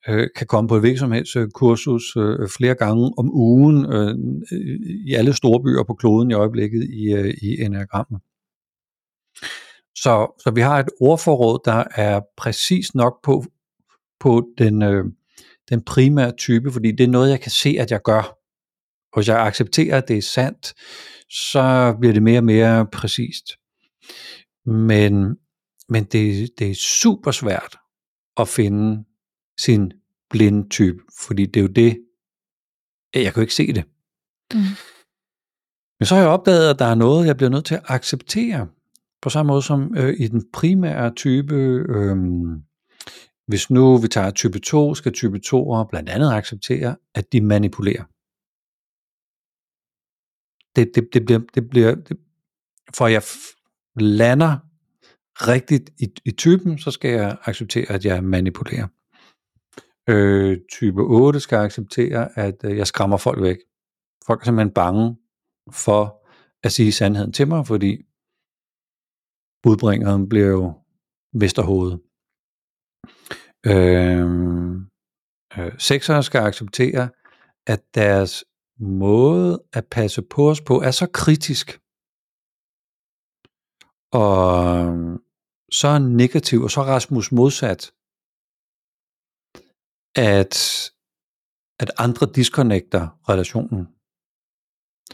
øh, 0.08 0.28
kan 0.36 0.46
komme 0.46 0.68
på 0.68 0.76
et 0.76 0.82
virksomhedskursus 0.82 2.16
øh, 2.16 2.40
øh, 2.40 2.48
flere 2.48 2.74
gange 2.74 3.12
om 3.18 3.30
ugen 3.34 3.92
øh, 3.92 4.14
i 5.06 5.14
alle 5.14 5.34
store 5.34 5.62
byer 5.62 5.82
på 5.82 5.94
kloden 5.94 6.30
i 6.30 6.34
øjeblikket 6.34 6.84
i, 6.84 7.12
øh, 7.12 7.34
i 7.42 7.60
enagrammet. 7.60 8.20
Så, 9.94 10.40
så 10.44 10.50
vi 10.54 10.60
har 10.60 10.78
et 10.78 10.88
ordforråd, 11.00 11.58
der 11.64 11.84
er 11.94 12.20
præcis 12.36 12.94
nok 12.94 13.22
på, 13.22 13.44
på 14.20 14.48
den, 14.58 14.82
øh, 14.82 15.04
den 15.68 15.82
primære 15.82 16.32
type, 16.32 16.72
fordi 16.72 16.92
det 16.92 17.04
er 17.04 17.08
noget, 17.08 17.30
jeg 17.30 17.40
kan 17.40 17.50
se, 17.50 17.76
at 17.78 17.90
jeg 17.90 18.02
gør. 18.02 18.38
Og 19.12 19.20
hvis 19.20 19.28
jeg 19.28 19.46
accepterer, 19.46 19.98
at 19.98 20.08
det 20.08 20.18
er 20.18 20.22
sandt, 20.22 20.74
så 21.30 21.96
bliver 22.00 22.12
det 22.12 22.22
mere 22.22 22.38
og 22.38 22.44
mere 22.44 22.86
præcist. 22.86 23.44
Men, 24.66 25.36
men 25.88 26.04
det, 26.04 26.50
det 26.58 26.70
er 26.70 26.74
super 26.74 27.30
svært 27.30 27.76
at 28.36 28.48
finde 28.48 29.04
sin 29.58 29.92
blinde 30.30 30.68
type, 30.68 30.98
fordi 31.26 31.46
det 31.46 31.60
er 31.60 31.64
jo 31.64 31.68
det, 31.68 32.06
jeg 33.14 33.32
kan 33.32 33.40
jo 33.40 33.40
ikke 33.40 33.54
se 33.54 33.72
det. 33.72 33.84
Mm. 34.54 34.60
Men 35.98 36.06
så 36.06 36.14
har 36.14 36.22
jeg 36.22 36.30
opdaget, 36.30 36.70
at 36.70 36.78
der 36.78 36.84
er 36.84 36.94
noget, 36.94 37.26
jeg 37.26 37.36
bliver 37.36 37.50
nødt 37.50 37.64
til 37.64 37.74
at 37.74 37.82
acceptere. 37.88 38.68
På 39.22 39.30
samme 39.30 39.48
måde 39.48 39.62
som 39.62 39.96
øh, 39.96 40.14
i 40.18 40.28
den 40.28 40.44
primære 40.52 41.14
type, 41.14 41.54
øh, 41.88 42.16
hvis 43.46 43.70
nu 43.70 43.96
vi 43.96 44.08
tager 44.08 44.30
type 44.30 44.58
2, 44.58 44.94
skal 44.94 45.12
type 45.12 45.38
2 45.38 45.84
blandt 45.84 46.08
andet 46.08 46.32
acceptere, 46.32 46.96
at 47.14 47.32
de 47.32 47.40
manipulerer. 47.40 48.04
Det, 50.76 50.90
det, 50.94 51.08
det 51.12 51.24
bliver, 51.24 51.40
det 51.54 51.68
bliver 51.70 51.94
det, 51.94 52.16
for 52.94 53.06
jeg 53.06 53.22
lander 53.96 54.58
rigtigt 55.34 55.90
i, 55.98 56.08
i 56.24 56.30
typen, 56.30 56.78
så 56.78 56.90
skal 56.90 57.10
jeg 57.10 57.38
acceptere, 57.44 57.90
at 57.90 58.04
jeg 58.04 58.24
manipulerer. 58.24 58.86
Øh, 60.08 60.58
type 60.72 61.02
8 61.02 61.40
skal 61.40 61.56
acceptere, 61.56 62.38
at 62.38 62.64
øh, 62.64 62.76
jeg 62.76 62.86
skræmmer 62.86 63.16
folk 63.16 63.42
væk. 63.42 63.56
Folk 64.26 64.40
er 64.40 64.44
simpelthen 64.44 64.74
bange 64.74 65.16
for 65.70 66.26
at 66.62 66.72
sige 66.72 66.92
sandheden 66.92 67.32
til 67.32 67.48
mig, 67.48 67.66
fordi 67.66 68.02
budbringeren 69.62 70.28
bliver 70.28 70.46
jo 70.46 70.72
Vesterhovedet. 71.32 72.00
Øh, 73.66 74.26
øh, 75.58 75.72
seksere 75.78 76.22
skal 76.22 76.40
acceptere, 76.40 77.08
at 77.66 77.94
deres 77.94 78.44
måde 78.80 79.62
at 79.72 79.86
passe 79.90 80.22
på 80.22 80.50
os 80.50 80.60
på 80.60 80.80
er 80.80 80.90
så 80.90 81.06
kritisk, 81.12 81.80
og 84.12 84.86
øhm, 84.86 85.18
så 85.72 85.98
negativ, 85.98 86.62
og 86.62 86.70
så 86.70 86.82
Rasmus 86.82 87.32
modsat, 87.32 87.92
at, 90.16 90.90
at 91.80 91.90
andre 91.98 92.26
disconnecter 92.34 93.18
relationen. 93.28 93.88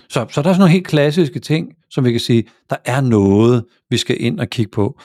Så, 0.08 0.26
så 0.30 0.42
der 0.42 0.48
er 0.48 0.52
sådan 0.52 0.58
nogle 0.58 0.72
helt 0.72 0.86
klassiske 0.86 1.40
ting, 1.40 1.74
som 1.90 2.04
vi 2.04 2.10
kan 2.10 2.20
sige, 2.20 2.48
der 2.70 2.76
er 2.84 3.00
noget, 3.00 3.64
vi 3.90 3.96
skal 3.96 4.22
ind 4.22 4.40
og 4.40 4.48
kigge 4.48 4.70
på. 4.70 5.00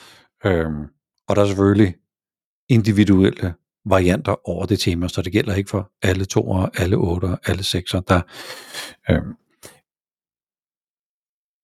Øhm, 0.46 0.86
og 1.28 1.36
der 1.36 1.42
er 1.42 1.46
selvfølgelig 1.46 1.96
individuelle 2.70 3.54
varianter 3.86 4.50
over 4.50 4.66
det 4.66 4.80
tema, 4.80 5.08
så 5.08 5.22
det 5.22 5.32
gælder 5.32 5.56
ikke 5.56 5.70
for 5.70 5.92
alle 6.02 6.26
toer, 6.26 6.70
alle 6.74 6.98
otter, 6.98 7.38
alle 7.46 7.64
sekser. 7.64 8.00
Der, 8.00 8.22
øhm. 9.10 9.36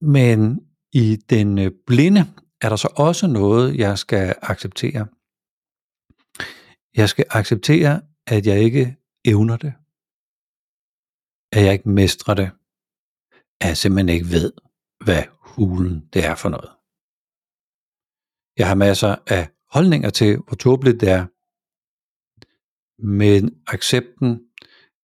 Men 0.02 0.60
i 0.93 1.15
den 1.30 1.58
øh, 1.60 1.72
blinde 1.88 2.26
er 2.62 2.69
der 2.69 2.76
så 2.76 2.89
også 2.96 3.28
noget, 3.28 3.76
jeg 3.78 3.98
skal 3.98 4.36
acceptere. 4.41 5.08
Jeg 6.96 7.10
skal 7.10 7.26
acceptere, 7.30 8.02
at 8.27 8.45
jeg 8.45 8.59
ikke 8.59 8.97
evner 9.25 9.57
det. 9.57 9.73
At 11.51 11.65
jeg 11.65 11.73
ikke 11.73 11.89
mestrer 11.89 12.33
det. 12.33 12.51
At 13.62 13.67
jeg 13.67 13.77
simpelthen 13.77 14.15
ikke 14.15 14.31
ved, 14.31 14.53
hvad 15.05 15.23
hulen 15.39 16.09
det 16.13 16.25
er 16.25 16.36
for 16.36 16.49
noget. 16.49 16.71
Jeg 18.57 18.67
har 18.67 18.75
masser 18.75 19.15
af 19.27 19.49
holdninger 19.75 20.09
til, 20.09 20.38
hvor 20.38 20.55
tåbeligt 20.55 21.01
det 21.01 21.09
er. 21.09 21.25
Men 23.05 23.63
accepten 23.67 24.31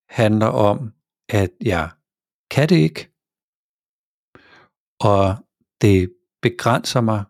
handler 0.10 0.48
om, 0.48 0.94
at 1.30 1.52
jeg 1.62 1.92
kan 2.52 2.70
det 2.70 2.76
ikke, 2.76 3.02
og 5.00 5.24
det 5.82 6.16
begrænser 6.42 7.02
mig 7.02 7.24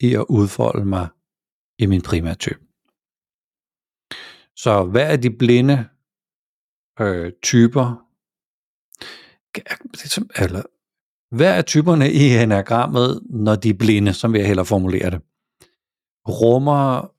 i 0.00 0.14
at 0.14 0.26
udfolde 0.28 0.84
mig 0.84 1.08
i 1.78 1.86
min 1.86 2.02
primære 2.02 2.34
type. 2.34 2.69
Så 4.62 4.84
hvad 4.84 5.12
er 5.12 5.16
de 5.16 5.30
blinde 5.38 5.88
øh, 7.00 7.32
typer? 7.42 8.06
Eller, 10.42 10.62
hvad 11.36 11.58
er 11.58 11.62
typerne 11.62 12.12
i 12.12 12.36
enagrammet, 12.42 13.22
når 13.30 13.54
de 13.54 13.68
er 13.68 13.78
blinde, 13.78 14.14
som 14.14 14.34
jeg 14.34 14.46
heller 14.46 14.64
formulere 14.64 15.10
det? 15.10 15.20
Rummer 16.28 17.14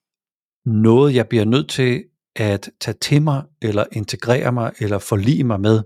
noget, 0.69 1.15
jeg 1.15 1.29
bliver 1.29 1.45
nødt 1.45 1.69
til 1.69 2.03
at 2.35 2.69
tage 2.81 2.97
til 2.97 3.21
mig, 3.21 3.43
eller 3.61 3.85
integrere 3.91 4.51
mig, 4.51 4.73
eller 4.79 4.99
forlige 4.99 5.43
mig 5.43 5.59
med. 5.59 5.77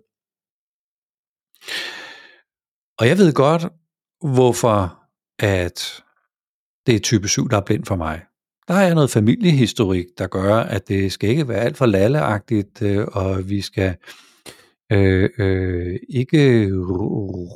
Og 3.00 3.08
jeg 3.08 3.18
ved 3.18 3.34
godt, 3.34 3.64
hvorfor 4.34 4.78
at 5.40 6.04
det 6.86 6.96
er 6.96 7.00
type 7.00 7.28
7, 7.28 7.50
der 7.50 7.58
er 7.58 7.66
blind 7.66 7.86
for 7.86 7.96
mig. 7.96 8.26
Der 8.68 8.74
er 8.74 8.94
noget 8.94 9.10
familiehistorik, 9.10 10.06
der 10.18 10.28
gør, 10.28 10.56
at 10.56 10.88
det 10.88 11.12
skal 11.12 11.30
ikke 11.30 11.48
være 11.48 11.60
alt 11.60 11.78
for 11.78 11.86
lalleagtigt, 11.86 12.82
øh, 12.82 13.08
og 13.12 13.50
vi 13.50 13.62
skal 13.62 13.96
øh, 14.92 15.30
øh, 15.40 16.00
ikke 16.10 16.70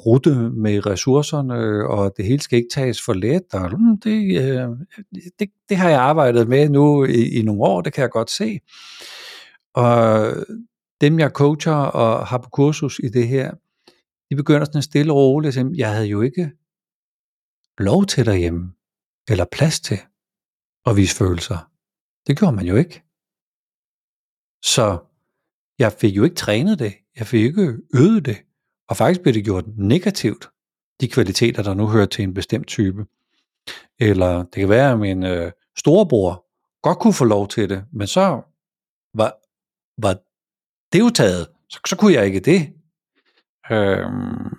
rute 0.06 0.36
med 0.50 0.86
ressourcerne, 0.86 1.88
og 1.88 2.14
det 2.18 2.26
hele 2.26 2.42
skal 2.42 2.58
ikke 2.58 2.74
tages 2.74 3.02
for 3.06 3.14
let. 3.14 3.54
Og, 3.54 3.80
mm, 3.80 3.98
det, 3.98 4.42
øh, 4.42 4.68
det, 5.40 5.50
det 5.70 5.78
har 5.78 5.90
jeg 5.90 6.00
arbejdet 6.00 6.48
med 6.50 6.70
nu 6.70 7.06
i, 7.06 7.40
i 7.40 7.42
nogle 7.42 7.62
år, 7.62 7.82
det 7.82 7.94
kan 7.94 8.02
jeg 8.02 8.10
godt 8.10 8.32
se. 8.32 8.60
Og 9.74 10.32
dem, 11.02 11.20
jeg 11.20 11.30
coacher 11.30 11.74
og 11.74 12.28
har 12.28 12.38
på 12.38 12.50
kursus 12.50 13.00
i 13.04 13.08
det 13.08 13.28
her, 13.28 13.52
de 14.30 14.36
begynder 14.36 14.66
sådan 14.66 14.82
stille 14.82 15.14
og 15.14 15.18
roligt 15.18 15.58
at 15.58 15.66
jeg 15.76 15.94
havde 15.94 16.08
jo 16.08 16.22
ikke 16.22 16.52
lov 17.78 18.06
til 18.06 18.26
derhjemme, 18.26 18.72
eller 19.30 19.46
plads 19.52 19.80
til 19.80 20.00
at 20.86 20.96
vise 20.96 21.16
følelser. 21.16 21.72
Det 22.28 22.38
gjorde 22.38 22.56
man 22.56 22.66
jo 22.66 22.76
ikke. 22.76 23.04
Så 24.64 24.98
jeg 25.80 25.94
fik 25.94 26.16
jo 26.16 26.24
ikke 26.24 26.36
trænet 26.36 26.80
det. 26.80 26.94
Jeg 27.16 27.28
fik 27.28 27.44
ikke 27.44 27.78
øvet 27.96 28.26
det. 28.26 28.38
Og 28.90 28.98
faktisk 28.98 29.22
blev 29.22 29.34
det 29.34 29.44
gjort 29.44 29.66
negativt, 29.78 30.50
de 31.02 31.08
kvaliteter, 31.08 31.64
der 31.64 31.74
nu 31.74 31.88
hører 31.88 32.06
til 32.06 32.24
en 32.24 32.34
bestemt 32.34 32.68
type. 32.68 33.06
Eller 34.00 34.38
det 34.38 34.56
kan 34.56 34.70
være, 34.70 34.92
at 34.92 35.00
min 35.00 35.24
øh, 35.24 35.52
storebror 35.78 36.46
godt 36.82 37.00
kunne 37.00 37.14
få 37.14 37.26
lov 37.26 37.48
til 37.48 37.70
det, 37.70 37.86
men 37.94 38.08
så 38.08 38.42
var, 39.14 39.38
var 40.02 40.18
det 40.94 41.00
jo 41.00 41.10
taget. 41.10 41.48
Så, 41.70 41.80
så 41.88 41.96
kunne 41.96 42.14
jeg 42.14 42.26
ikke 42.26 42.40
det. 42.40 42.74
Øhm, 43.72 44.56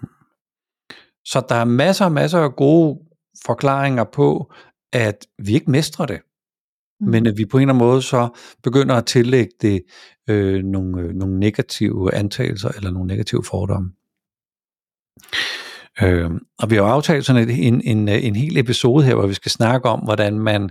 så 1.25 1.47
der 1.49 1.55
er 1.55 1.65
masser 1.65 2.05
og 2.05 2.13
masser 2.13 2.39
af 2.39 2.57
gode 2.57 2.99
forklaringer 3.47 4.05
på, 4.05 4.53
at 4.93 5.27
vi 5.39 5.55
ikke 5.55 5.71
mestrer 5.71 6.07
det. 6.07 6.21
mm. 7.01 7.09
men 7.11 7.27
at 7.27 7.39
vi 7.39 7.45
på 7.45 7.57
en 7.57 7.63
eller 7.63 7.75
anden 7.75 7.87
måde 7.87 8.03
så 8.03 8.29
begynder 8.63 8.95
at 8.95 9.07
tillægge 9.07 9.53
det 9.61 9.83
øh, 10.29 10.65
nogle, 10.65 11.03
øh, 11.03 11.15
nogle 11.15 11.39
negative 11.39 12.15
antagelser 12.15 12.69
eller 12.69 12.91
nogle 12.91 13.07
negative 13.07 13.45
fordomme. 13.45 13.93
Øh, 16.03 16.31
og 16.59 16.71
vi 16.71 16.75
har 16.75 16.83
jo 16.83 16.89
aftalt 16.89 17.27
sådan 17.27 17.51
en, 17.51 17.61
en, 17.61 17.81
en, 17.99 18.09
en 18.09 18.37
hel 18.37 18.57
episode 18.57 19.05
her, 19.05 19.15
hvor 19.15 19.27
vi 19.27 19.35
skal 19.35 19.51
snakke 19.51 19.89
om, 19.89 20.01
hvordan 20.01 20.39
man 20.39 20.71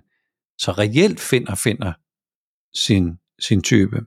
så 0.57 0.71
reelt 0.71 1.19
finder 1.19 1.55
finder 1.55 1.93
sin, 2.75 3.17
sin 3.39 3.61
type. 3.61 4.05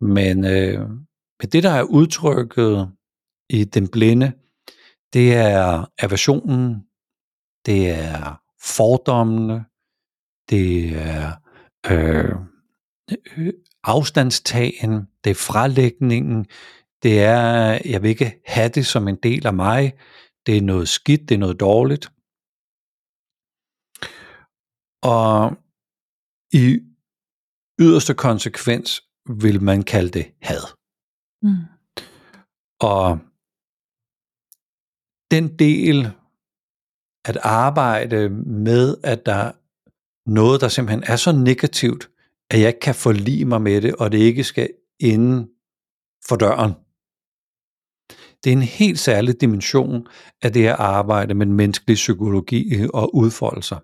Men, 0.00 0.44
øh, 0.44 0.88
men 1.40 1.48
det, 1.52 1.62
der 1.62 1.70
er 1.70 1.82
udtrykket 1.82 2.90
i 3.50 3.64
den 3.64 3.88
blinde, 3.88 4.32
det 5.12 5.34
er 5.34 5.90
aversionen, 5.98 6.82
det 7.66 7.90
er 7.90 8.40
fordommene, 8.66 9.64
det 10.50 10.96
er 10.96 11.32
øh, 11.90 12.34
afstandstagen, 13.84 15.06
det 15.24 15.30
er 15.30 15.34
frelægningen, 15.34 16.46
det 17.02 17.22
er, 17.22 17.80
jeg 17.84 18.02
vil 18.02 18.10
ikke 18.10 18.42
have 18.46 18.68
det 18.68 18.86
som 18.86 19.08
en 19.08 19.16
del 19.22 19.46
af 19.46 19.54
mig, 19.54 19.92
det 20.46 20.56
er 20.56 20.62
noget 20.62 20.88
skidt, 20.88 21.28
det 21.28 21.34
er 21.34 21.38
noget 21.38 21.60
dårligt. 21.60 22.12
Og 25.02 25.56
i 26.52 26.80
yderste 27.80 28.14
konsekvens 28.14 29.02
vil 29.42 29.62
man 29.62 29.82
kalde 29.82 30.10
det 30.10 30.26
had. 30.42 30.64
Mm. 31.42 31.64
Og 32.80 33.18
den 35.30 35.58
del 35.58 36.10
at 37.26 37.38
arbejde 37.42 38.28
med, 38.46 38.96
at 39.04 39.26
der 39.26 39.34
er 39.34 39.52
noget, 40.30 40.60
der 40.60 40.68
simpelthen 40.68 41.04
er 41.06 41.16
så 41.16 41.32
negativt, 41.32 42.10
at 42.50 42.60
jeg 42.60 42.68
ikke 42.68 42.80
kan 42.80 42.94
forlige 42.94 43.44
mig 43.44 43.62
med 43.62 43.80
det, 43.80 43.94
og 43.94 44.12
det 44.12 44.18
ikke 44.18 44.44
skal 44.44 44.68
inden 45.00 45.48
for 46.28 46.36
døren. 46.36 46.72
Det 48.44 48.52
er 48.52 48.56
en 48.56 48.62
helt 48.62 48.98
særlig 48.98 49.40
dimension 49.40 50.06
af 50.42 50.52
det 50.52 50.66
at 50.66 50.76
arbejde 50.78 51.34
med 51.34 51.46
menneskelig 51.46 51.94
psykologi 51.94 52.74
øh, 52.74 52.88
og 52.94 53.14
udfoldelser. 53.14 53.76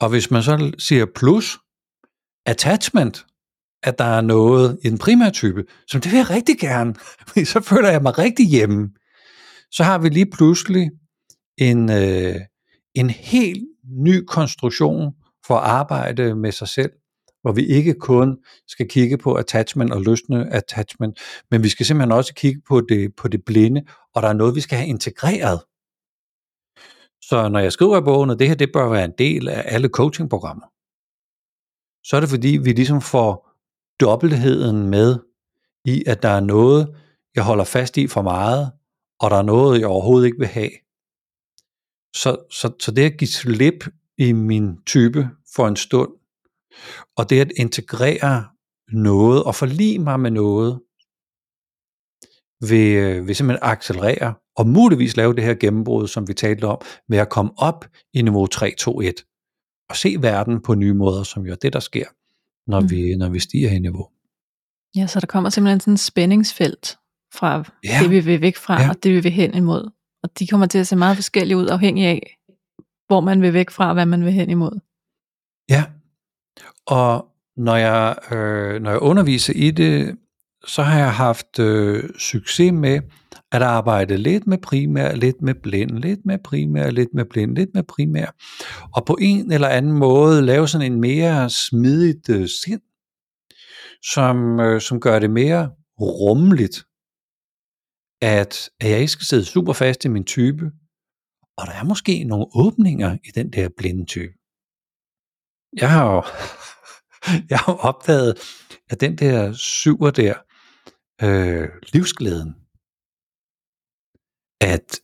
Og 0.00 0.08
hvis 0.10 0.30
man 0.30 0.42
så 0.42 0.72
siger 0.78 1.06
plus, 1.14 1.58
attachment, 2.46 3.26
at 3.82 3.98
der 3.98 4.04
er 4.04 4.20
noget 4.20 4.78
i 4.84 4.90
den 4.90 4.98
primære 4.98 5.30
type, 5.30 5.64
som 5.86 6.00
det 6.00 6.12
vil 6.12 6.18
jeg 6.18 6.30
rigtig 6.30 6.58
gerne, 6.58 6.94
så 7.52 7.60
føler 7.60 7.90
jeg 7.90 8.02
mig 8.02 8.18
rigtig 8.18 8.46
hjemme. 8.46 8.90
Så 9.70 9.84
har 9.84 9.98
vi 9.98 10.08
lige 10.08 10.30
pludselig 10.30 10.90
en, 11.58 11.90
øh, 11.90 12.34
en 12.94 13.10
helt 13.10 13.64
ny 13.84 14.24
konstruktion 14.26 15.14
for 15.46 15.54
at 15.56 15.70
arbejde 15.70 16.34
med 16.34 16.52
sig 16.52 16.68
selv, 16.68 16.92
hvor 17.42 17.52
vi 17.52 17.66
ikke 17.66 17.94
kun 17.94 18.38
skal 18.68 18.88
kigge 18.88 19.18
på 19.18 19.34
attachment 19.34 19.92
og 19.92 20.02
løsne 20.02 20.52
attachment, 20.52 21.18
men 21.50 21.62
vi 21.62 21.68
skal 21.68 21.86
simpelthen 21.86 22.12
også 22.12 22.34
kigge 22.34 22.60
på 22.68 22.80
det, 22.80 23.16
på 23.16 23.28
det 23.28 23.44
blinde, 23.44 23.84
og 24.14 24.22
der 24.22 24.28
er 24.28 24.32
noget, 24.32 24.54
vi 24.54 24.60
skal 24.60 24.78
have 24.78 24.88
integreret. 24.88 25.60
Så 27.28 27.48
når 27.48 27.58
jeg 27.58 27.72
skriver 27.72 28.00
i 28.00 28.04
bogen, 28.04 28.30
at 28.30 28.38
det 28.38 28.48
her 28.48 28.54
det 28.54 28.72
bør 28.72 28.88
være 28.88 29.04
en 29.04 29.12
del 29.18 29.48
af 29.48 29.62
alle 29.66 29.88
coachingprogrammer, 29.88 30.66
så 32.06 32.16
er 32.16 32.20
det 32.20 32.28
fordi, 32.28 32.48
vi 32.48 32.72
ligesom 32.72 33.00
får 33.00 33.50
dobbeltheden 34.00 34.90
med 34.90 35.18
i, 35.84 36.04
at 36.06 36.22
der 36.22 36.28
er 36.28 36.40
noget, 36.40 36.96
jeg 37.34 37.44
holder 37.44 37.64
fast 37.64 37.96
i 37.96 38.06
for 38.06 38.22
meget, 38.22 38.72
og 39.20 39.30
der 39.30 39.36
er 39.36 39.42
noget, 39.42 39.80
jeg 39.80 39.88
overhovedet 39.88 40.26
ikke 40.26 40.38
vil 40.38 40.48
have. 40.48 40.70
Så, 42.14 42.36
så, 42.50 42.72
så 42.80 42.90
det 42.90 43.02
at 43.02 43.18
give 43.18 43.28
slip 43.28 43.86
i 44.18 44.32
min 44.32 44.82
type 44.86 45.28
for 45.54 45.68
en 45.68 45.76
stund, 45.76 46.10
og 47.16 47.30
det 47.30 47.40
at 47.40 47.52
integrere 47.56 48.44
noget 48.92 49.44
og 49.44 49.54
forlige 49.54 49.98
mig 49.98 50.20
med 50.20 50.30
noget, 50.30 50.80
vil, 52.68 52.96
øh, 52.96 53.26
vil 53.26 53.36
simpelthen 53.36 53.68
accelerere 53.70 54.34
og 54.56 54.66
muligvis 54.66 55.16
lave 55.16 55.34
det 55.34 55.44
her 55.44 55.54
gennembrud, 55.54 56.08
som 56.08 56.28
vi 56.28 56.34
talte 56.34 56.64
om, 56.64 56.80
med 57.08 57.18
at 57.18 57.28
komme 57.28 57.52
op 57.56 57.84
i 58.12 58.22
niveau 58.22 58.46
3, 58.46 58.74
2, 58.78 59.00
1 59.00 59.14
og 59.88 59.96
se 59.96 60.16
verden 60.20 60.62
på 60.62 60.74
nye 60.74 60.94
måder, 60.94 61.22
som 61.22 61.46
jo 61.46 61.52
er 61.52 61.56
det, 61.56 61.72
der 61.72 61.80
sker, 61.80 62.06
når, 62.70 62.80
mm. 62.80 62.90
vi, 62.90 63.16
når 63.16 63.28
vi 63.28 63.38
stiger 63.38 63.70
i 63.70 63.78
niveau. 63.78 64.08
Ja, 64.96 65.06
så 65.06 65.20
der 65.20 65.26
kommer 65.26 65.50
simpelthen 65.50 65.80
sådan 65.80 65.94
et 65.94 66.00
spændingsfelt 66.00 66.98
fra 67.34 67.64
ja. 67.84 67.98
det, 68.02 68.10
vi 68.10 68.20
vil 68.20 68.40
væk 68.40 68.56
fra, 68.56 68.82
ja. 68.82 68.88
og 68.88 69.02
det, 69.02 69.12
vi 69.12 69.20
vil 69.20 69.32
hen 69.32 69.54
imod. 69.54 69.90
Og 70.24 70.38
de 70.38 70.46
kommer 70.46 70.66
til 70.66 70.78
at 70.78 70.86
se 70.86 70.96
meget 70.96 71.16
forskellige 71.16 71.56
ud, 71.56 71.66
afhængig 71.68 72.06
af, 72.06 72.36
hvor 73.06 73.20
man 73.20 73.42
vil 73.42 73.52
væk 73.52 73.70
fra, 73.70 73.88
og 73.88 73.94
hvad 73.94 74.06
man 74.06 74.24
vil 74.24 74.32
hen 74.32 74.50
imod. 74.50 74.80
Ja, 75.68 75.84
og 76.86 77.26
når 77.56 77.76
jeg, 77.76 78.16
øh, 78.32 78.82
når 78.82 78.90
jeg 78.90 79.00
underviser 79.00 79.52
i 79.56 79.70
det, 79.70 80.16
så 80.66 80.82
har 80.82 80.98
jeg 80.98 81.14
haft 81.14 81.58
øh, 81.58 82.10
succes 82.18 82.72
med 82.72 83.00
at 83.52 83.62
arbejde 83.62 84.16
lidt 84.16 84.46
med 84.46 84.58
primær, 84.58 85.14
lidt 85.14 85.42
med 85.42 85.54
blind, 85.54 85.90
lidt 85.90 86.20
med 86.24 86.38
primær, 86.38 86.90
lidt 86.90 87.14
med 87.14 87.24
blind, 87.24 87.56
lidt 87.56 87.70
med 87.74 87.82
primær, 87.82 88.26
og 88.94 89.04
på 89.04 89.18
en 89.20 89.52
eller 89.52 89.68
anden 89.68 89.92
måde 89.92 90.42
lave 90.42 90.68
sådan 90.68 90.92
en 90.92 91.00
mere 91.00 91.50
smidigt 91.50 92.28
øh, 92.28 92.48
sind, 92.48 92.82
som, 94.14 94.60
øh, 94.60 94.80
som 94.80 95.00
gør 95.00 95.18
det 95.18 95.30
mere 95.30 95.70
rummeligt, 96.00 96.84
at, 98.24 98.70
at 98.80 98.90
jeg 98.90 98.98
ikke 98.98 99.12
skal 99.12 99.26
sidde 99.26 99.44
super 99.44 99.72
fast 99.72 100.04
i 100.04 100.08
min 100.08 100.24
type, 100.24 100.64
og 101.58 101.66
der 101.66 101.72
er 101.72 101.84
måske 101.84 102.24
nogle 102.24 102.46
åbninger 102.54 103.18
i 103.24 103.30
den 103.34 103.52
der 103.52 103.68
blinde 103.76 104.04
type. 104.04 104.34
Jeg 105.72 105.90
har 105.90 106.04
jo 106.14 106.22
jeg 107.50 107.58
har 107.58 107.72
opdaget, 107.72 108.38
at 108.90 109.00
den 109.00 109.18
der 109.18 109.52
syver 109.52 110.10
der, 110.10 110.34
øh, 111.22 111.68
livsglæden, 111.92 112.54
at, 114.60 115.00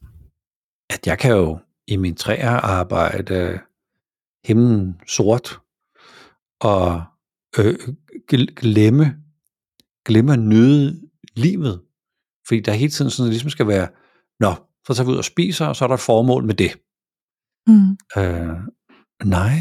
at 0.90 1.06
jeg 1.06 1.18
kan 1.18 1.33
jo 1.33 1.59
i 1.87 1.96
min 1.96 2.16
træer 2.16 2.50
arbejde 2.50 3.61
himlen 4.44 5.00
sort 5.06 5.61
og 6.61 7.04
øh, 7.59 7.78
glemme, 8.56 9.22
glemme 10.04 10.33
at 10.33 10.38
nyde 10.38 11.09
livet. 11.37 11.89
Fordi 12.50 12.60
der 12.60 12.72
hele 12.72 12.90
tiden 12.90 13.10
sådan, 13.10 13.24
det 13.24 13.32
ligesom 13.32 13.50
skal 13.50 13.66
være, 13.66 13.88
nå, 14.40 14.52
så 14.86 14.94
tager 14.94 15.06
vi 15.06 15.12
ud 15.12 15.16
og 15.16 15.24
spiser, 15.24 15.66
og 15.66 15.76
så 15.76 15.84
er 15.84 15.88
der 15.88 15.94
et 15.94 16.00
formål 16.00 16.44
med 16.44 16.54
det. 16.54 16.72
Mm. 17.70 17.92
Øh, 18.18 18.56
nej. 19.36 19.58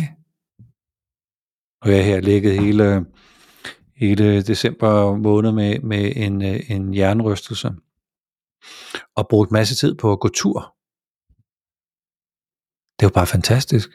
Og 1.82 1.90
jeg 1.92 2.06
har 2.06 2.22
ligget 2.22 2.60
hele, 2.60 3.06
hele 3.96 4.42
december 4.42 5.16
måned 5.16 5.52
med, 5.52 5.80
med 5.80 6.14
en, 6.16 6.42
en 6.42 6.96
jernrystelse 6.96 7.70
og 9.16 9.28
brugt 9.30 9.52
masse 9.52 9.76
tid 9.76 9.96
på 9.96 10.12
at 10.12 10.20
gå 10.20 10.28
tur. 10.28 10.60
Det 12.98 13.06
var 13.08 13.16
bare 13.20 13.28
fantastisk. 13.28 13.90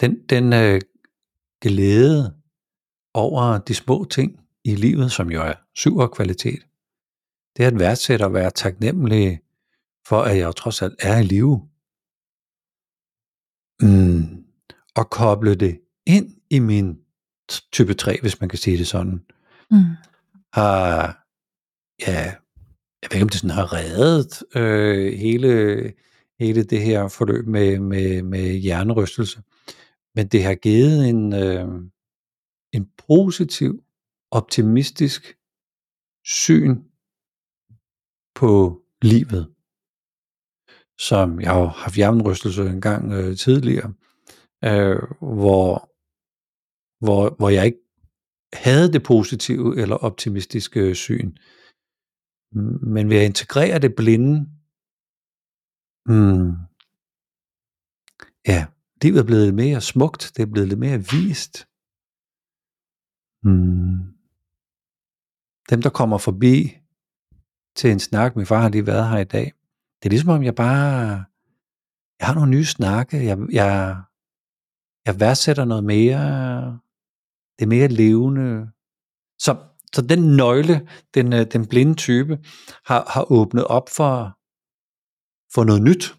Den, 0.00 0.12
den 0.28 0.52
øh, 0.52 0.80
glæde 1.62 2.36
over 3.14 3.58
de 3.58 3.74
små 3.74 4.04
ting 4.04 4.40
i 4.64 4.74
livet, 4.74 5.12
som 5.12 5.30
jo 5.30 5.42
er 5.42 5.54
syv 5.74 6.08
kvalitet, 6.12 6.69
det 7.56 7.64
er 7.64 7.66
at 7.66 7.78
værdsætte 7.78 8.24
og 8.24 8.34
være 8.34 8.50
taknemmelig 8.50 9.40
for, 10.06 10.22
at 10.22 10.36
jeg 10.36 10.44
jo 10.44 10.52
trods 10.52 10.82
alt 10.82 10.94
er 10.98 11.18
i 11.18 11.22
live. 11.22 11.68
Mm. 13.82 14.44
Og 14.96 15.10
koble 15.10 15.54
det 15.54 15.80
ind 16.06 16.36
i 16.50 16.58
min 16.58 16.98
type 17.72 17.94
3, 17.94 18.18
hvis 18.20 18.40
man 18.40 18.48
kan 18.48 18.58
sige 18.58 18.78
det 18.78 18.86
sådan, 18.86 19.24
mm. 19.70 19.78
har, 20.52 21.18
ja, 22.06 22.34
jeg 23.02 23.08
ved 23.10 23.14
ikke, 23.14 23.22
om 23.22 23.28
det 23.28 23.40
sådan 23.40 23.56
har 23.56 23.72
reddet 23.72 24.42
øh, 24.56 25.12
hele, 25.18 25.92
hele 26.40 26.64
det 26.64 26.82
her 26.82 27.08
forløb 27.08 27.46
med, 27.46 27.78
med, 27.78 28.22
med 28.22 28.52
hjernerystelse. 28.54 29.42
Men 30.14 30.26
det 30.26 30.44
har 30.44 30.54
givet 30.54 31.08
en, 31.08 31.34
øh, 31.34 31.68
en 32.72 32.88
positiv, 33.08 33.82
optimistisk 34.30 35.36
syn 36.24 36.89
på 38.40 38.82
livet, 39.02 39.54
som 40.98 41.40
jeg 41.40 41.52
har 41.52 41.66
haft 41.66 41.96
hjernerystelse 41.96 42.62
en 42.62 42.80
gang 42.80 43.12
øh, 43.12 43.36
tidligere, 43.36 43.94
øh, 44.64 45.02
hvor, 45.40 45.72
hvor, 47.04 47.34
hvor 47.38 47.48
jeg 47.48 47.66
ikke 47.66 47.82
havde 48.52 48.92
det 48.92 49.02
positive 49.02 49.80
eller 49.82 49.96
optimistiske 49.96 50.94
syn. 50.94 51.36
Men 52.94 53.10
ved 53.10 53.16
at 53.16 53.26
integrere 53.26 53.78
det 53.78 53.94
blinde, 53.96 54.34
hmm, 56.10 56.50
ja, 58.46 58.66
livet 59.02 59.20
er 59.20 59.26
blevet 59.26 59.54
mere 59.54 59.80
smukt, 59.80 60.32
det 60.36 60.42
er 60.42 60.52
blevet 60.52 60.68
lidt 60.68 60.80
mere 60.80 60.98
vist. 60.98 61.54
Hmm. 63.42 63.98
Dem, 65.70 65.82
der 65.82 65.90
kommer 65.90 66.18
forbi 66.18 66.79
til 67.76 67.90
en 67.90 68.00
snak, 68.00 68.36
min 68.36 68.46
far 68.46 68.60
har 68.60 68.68
lige 68.68 68.86
været 68.86 69.08
her 69.08 69.18
i 69.18 69.24
dag, 69.24 69.52
det 70.02 70.08
er 70.08 70.10
ligesom 70.10 70.28
om 70.28 70.42
jeg 70.42 70.54
bare, 70.54 71.24
jeg 72.20 72.26
har 72.26 72.34
nogle 72.34 72.50
nye 72.50 72.64
snakke, 72.64 73.24
jeg, 73.24 73.38
jeg, 73.52 74.02
jeg 75.06 75.20
værdsætter 75.20 75.64
noget 75.64 75.84
mere, 75.84 76.80
det 77.58 77.64
er 77.64 77.68
mere 77.68 77.88
levende. 77.88 78.70
Så, 79.38 79.56
så 79.94 80.02
den 80.02 80.36
nøgle, 80.36 80.88
den, 81.14 81.32
øh, 81.32 81.46
den 81.52 81.66
blinde 81.66 81.94
type, 81.94 82.38
har, 82.84 83.04
har 83.08 83.32
åbnet 83.32 83.64
op 83.64 83.88
for, 83.88 84.38
for 85.54 85.64
noget 85.64 85.82
nyt 85.82 86.14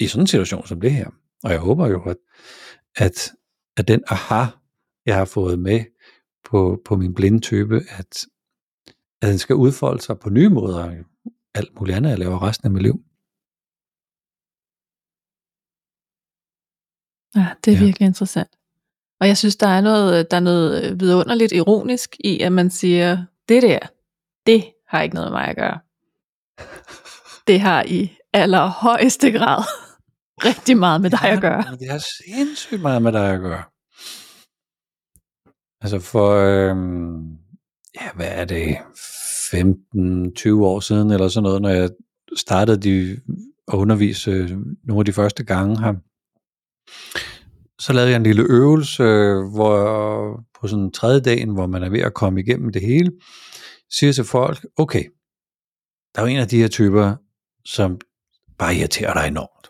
i 0.00 0.06
sådan 0.06 0.22
en 0.22 0.26
situation 0.26 0.66
som 0.66 0.80
det 0.80 0.92
her. 0.92 1.10
Og 1.44 1.50
jeg 1.50 1.60
håber 1.60 1.86
jo, 1.86 2.02
at, 2.02 2.16
at, 2.96 3.32
at 3.76 3.88
den 3.88 4.02
aha, 4.08 4.44
jeg 5.06 5.16
har 5.16 5.24
fået 5.24 5.58
med 5.58 5.84
på, 6.44 6.82
på 6.84 6.96
min 6.96 7.14
blinde 7.14 7.40
type, 7.40 7.80
at, 7.88 8.26
at 9.22 9.28
den 9.28 9.38
skal 9.38 9.56
udfolde 9.56 10.02
sig 10.02 10.18
på 10.18 10.30
nye 10.30 10.48
måder, 10.48 11.04
alt 11.54 11.74
muligt 11.80 11.96
andet, 11.96 12.10
jeg 12.10 12.18
laver 12.18 12.42
resten 12.42 12.66
af 12.66 12.70
mit 12.70 12.82
liv. 12.82 12.94
Ja, 17.36 17.46
det 17.64 17.72
er 17.72 17.78
Ja. 17.78 17.84
virkelig 17.84 18.06
interessant. 18.06 18.50
Og 19.20 19.26
jeg 19.28 19.36
synes, 19.38 19.56
der 19.56 19.66
er 19.66 19.80
noget, 19.80 20.30
der 20.30 20.36
er 20.36 20.40
noget 20.40 21.00
vidunderligt 21.00 21.52
ironisk 21.52 22.16
i, 22.24 22.40
at 22.40 22.52
man 22.52 22.70
siger, 22.70 23.24
det 23.48 23.62
der, 23.62 23.78
det 24.46 24.72
har 24.88 25.02
ikke 25.02 25.14
noget 25.14 25.30
med 25.30 25.38
mig 25.38 25.48
at 25.48 25.56
gøre. 25.56 25.80
Det 27.46 27.60
har 27.60 27.82
i 27.88 28.16
allerhøjeste 28.32 29.30
grad 29.32 29.62
rigtig 30.48 30.76
meget 30.76 31.00
med 31.00 31.10
dig 31.10 31.24
at 31.24 31.40
gøre. 31.40 31.64
Ja, 31.70 31.76
det 31.76 31.88
har 31.90 32.02
sindssygt 32.24 32.80
meget 32.82 33.02
med 33.02 33.12
dig 33.12 33.34
at 33.34 33.40
gøre. 33.40 33.64
Altså 35.82 35.98
for, 36.12 36.30
øhm, 36.30 37.38
ja, 37.94 38.12
hvad 38.14 38.28
er 38.30 38.44
det, 38.44 38.76
15-20 39.54 40.64
år 40.64 40.80
siden 40.80 41.10
eller 41.10 41.28
sådan 41.28 41.42
noget, 41.42 41.62
når 41.62 41.68
jeg 41.68 41.90
startede 42.36 42.78
de, 42.78 43.20
at 43.72 43.74
undervise 43.74 44.30
øh, 44.30 44.50
nogle 44.84 45.00
af 45.00 45.04
de 45.04 45.12
første 45.12 45.44
gange 45.44 45.80
her, 45.80 45.94
så 47.78 47.92
lavede 47.92 48.10
jeg 48.10 48.16
en 48.16 48.22
lille 48.22 48.42
øvelse, 48.42 49.04
hvor 49.54 50.44
på 50.60 50.68
sådan 50.68 50.84
en 50.84 50.92
tredje 50.92 51.20
dagen, 51.20 51.50
hvor 51.50 51.66
man 51.66 51.82
er 51.82 51.90
ved 51.90 52.00
at 52.00 52.14
komme 52.14 52.40
igennem 52.40 52.72
det 52.72 52.82
hele, 52.82 53.12
siger 53.90 54.12
til 54.12 54.24
folk, 54.24 54.66
okay, 54.76 55.04
der 56.14 56.20
er 56.20 56.26
jo 56.26 56.32
en 56.32 56.40
af 56.40 56.48
de 56.48 56.60
her 56.60 56.68
typer, 56.68 57.16
som 57.64 57.98
bare 58.58 58.74
irriterer 58.74 59.14
dig 59.14 59.28
enormt. 59.28 59.66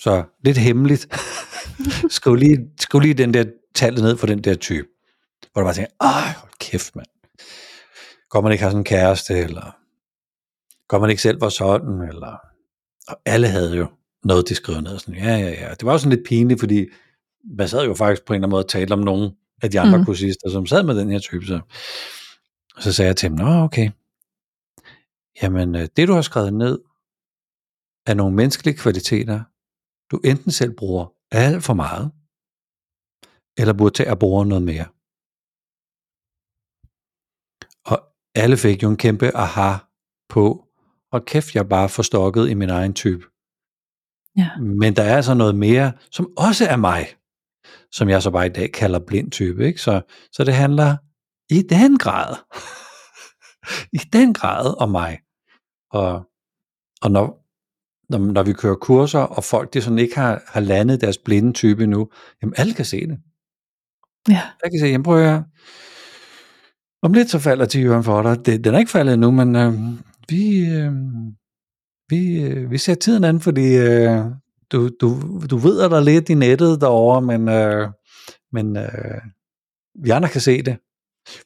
Så 0.00 0.24
lidt 0.44 0.58
hemmeligt. 0.58 1.06
skriv, 2.16 2.34
lige, 2.34 2.58
skriv 2.80 3.00
lige 3.00 3.14
den 3.14 3.34
der 3.34 3.44
tallet 3.74 4.02
ned 4.02 4.16
for 4.16 4.26
den 4.26 4.44
der 4.44 4.54
type. 4.54 4.88
Hvor 5.52 5.62
du 5.62 5.66
bare 5.66 5.74
tænker, 5.74 5.92
ej, 6.00 6.32
hold 6.40 6.52
kæft 6.60 6.96
mand. 6.96 7.06
Går 8.28 8.40
man 8.40 8.52
ikke 8.52 8.64
har 8.64 8.70
sådan 8.70 8.80
en 8.80 8.84
kæreste, 8.84 9.38
eller 9.38 9.76
går 10.88 10.98
man 10.98 11.10
ikke 11.10 11.22
selv 11.22 11.40
var 11.40 11.48
sådan, 11.48 12.00
eller... 12.08 12.36
Og 13.08 13.20
alle 13.24 13.48
havde 13.48 13.76
jo 13.76 13.86
noget, 14.24 14.48
de 14.48 14.54
skrev 14.54 14.80
ned. 14.80 14.98
Sådan, 14.98 15.14
ja, 15.14 15.36
ja, 15.36 15.50
ja. 15.50 15.70
Det 15.70 15.84
var 15.84 15.92
jo 15.92 15.98
sådan 15.98 16.16
lidt 16.16 16.26
pinligt, 16.28 16.60
fordi 16.60 16.86
man 17.58 17.68
sad 17.68 17.84
jo 17.84 17.94
faktisk 17.94 18.24
på 18.26 18.32
en 18.32 18.34
eller 18.34 18.46
anden 18.46 18.50
måde 18.50 18.64
og 18.64 18.68
talte 18.68 18.92
om 18.92 18.98
nogen 18.98 19.36
af 19.62 19.70
de 19.70 19.80
andre 19.80 19.96
Mm. 19.96 20.00
mm. 20.00 20.06
kursister, 20.06 20.50
som 20.50 20.66
sad 20.66 20.82
med 20.82 20.96
den 20.96 21.10
her 21.10 21.18
type. 21.18 21.46
Så, 21.46 21.60
og 22.76 22.82
så 22.82 22.92
sagde 22.92 23.06
jeg 23.08 23.16
til 23.16 23.28
dem, 23.28 23.38
nå 23.38 23.62
okay, 23.64 23.90
jamen 25.42 25.74
øh, 25.74 25.88
det 25.96 26.08
du 26.08 26.12
har 26.12 26.22
skrevet 26.22 26.54
ned, 26.54 26.78
er 28.06 28.14
nogle 28.14 28.36
menneskelige 28.36 28.76
kvaliteter, 28.76 29.44
du 30.10 30.20
enten 30.24 30.52
selv 30.52 30.72
bruger 30.76 31.12
alt 31.30 31.64
for 31.64 31.74
meget, 31.74 32.12
eller 33.58 33.72
burde 33.72 33.94
tage 33.94 34.10
at 34.10 34.18
bruge 34.18 34.46
noget 34.46 34.64
mere. 34.64 34.86
Og 37.84 37.98
alle 38.36 38.56
fik 38.56 38.82
jo 38.82 38.90
en 38.90 38.96
kæmpe 38.96 39.36
aha 39.36 39.76
på, 40.28 40.66
og 41.12 41.24
kæft, 41.24 41.54
jeg 41.54 41.68
bare 41.68 41.88
forstokket 41.88 42.48
i 42.48 42.54
min 42.54 42.70
egen 42.70 42.94
type. 42.94 43.24
Ja. 44.36 44.56
Men 44.56 44.96
der 44.96 45.02
er 45.02 45.16
altså 45.16 45.34
noget 45.34 45.54
mere, 45.54 45.92
som 46.10 46.32
også 46.36 46.66
er 46.66 46.76
mig, 46.76 47.06
som 47.92 48.08
jeg 48.08 48.22
så 48.22 48.30
bare 48.30 48.46
i 48.46 48.52
dag 48.52 48.72
kalder 48.72 48.98
blind 49.06 49.30
type. 49.30 49.66
Ikke? 49.66 49.80
Så, 49.80 50.00
så 50.32 50.44
det 50.44 50.54
handler 50.54 50.96
i 51.50 51.62
den 51.62 51.98
grad, 51.98 52.36
i 53.98 54.00
den 54.12 54.34
grad 54.34 54.80
om 54.82 54.90
mig. 54.90 55.18
Og, 55.90 56.24
og 57.02 57.10
når, 57.10 57.46
når, 58.08 58.18
når 58.18 58.42
vi 58.42 58.52
kører 58.52 58.74
kurser, 58.74 59.20
og 59.20 59.44
folk 59.44 59.74
de 59.74 59.82
sådan 59.82 59.98
ikke 59.98 60.16
har, 60.16 60.42
har 60.46 60.60
landet 60.60 61.00
deres 61.00 61.18
blinde 61.18 61.52
type 61.52 61.84
endnu, 61.84 62.10
jamen 62.42 62.54
alle 62.56 62.74
kan 62.74 62.84
se 62.84 63.06
det. 63.06 63.18
Ja, 64.28 64.42
Jeg 64.62 64.70
kan 64.70 64.80
se, 64.80 64.86
jamen 64.86 65.04
prøv 65.04 65.22
at. 65.22 65.42
Om 67.02 67.12
lidt 67.12 67.30
så 67.30 67.38
falder 67.38 67.64
tiøren 67.64 68.04
for 68.04 68.22
dig. 68.22 68.46
Det, 68.46 68.64
den 68.64 68.74
er 68.74 68.78
ikke 68.78 68.90
faldet 68.90 69.14
endnu, 69.14 69.30
men 69.30 69.56
øh, 69.56 69.72
vi, 70.28 70.70
øh, 70.70 70.92
vi, 72.08 72.42
øh, 72.42 72.70
vi 72.70 72.78
ser 72.78 72.94
tiden 72.94 73.24
an, 73.24 73.40
fordi 73.40 73.76
øh, 73.76 74.20
du, 74.72 74.90
du, 75.00 75.20
du 75.50 75.56
ved 75.56 75.78
der 75.78 76.00
lidt 76.00 76.28
i 76.28 76.34
nettet 76.34 76.80
derovre, 76.80 77.22
men, 77.22 77.48
øh, 77.48 77.88
men 78.52 78.76
øh, 78.76 79.20
vi 80.04 80.10
andre 80.10 80.28
kan 80.28 80.40
se 80.40 80.62
det. 80.62 80.76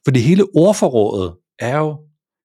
Fordi 0.05 0.21
hele 0.21 0.45
ordforrådet 0.55 1.35
er 1.59 1.79
jo, 1.79 1.99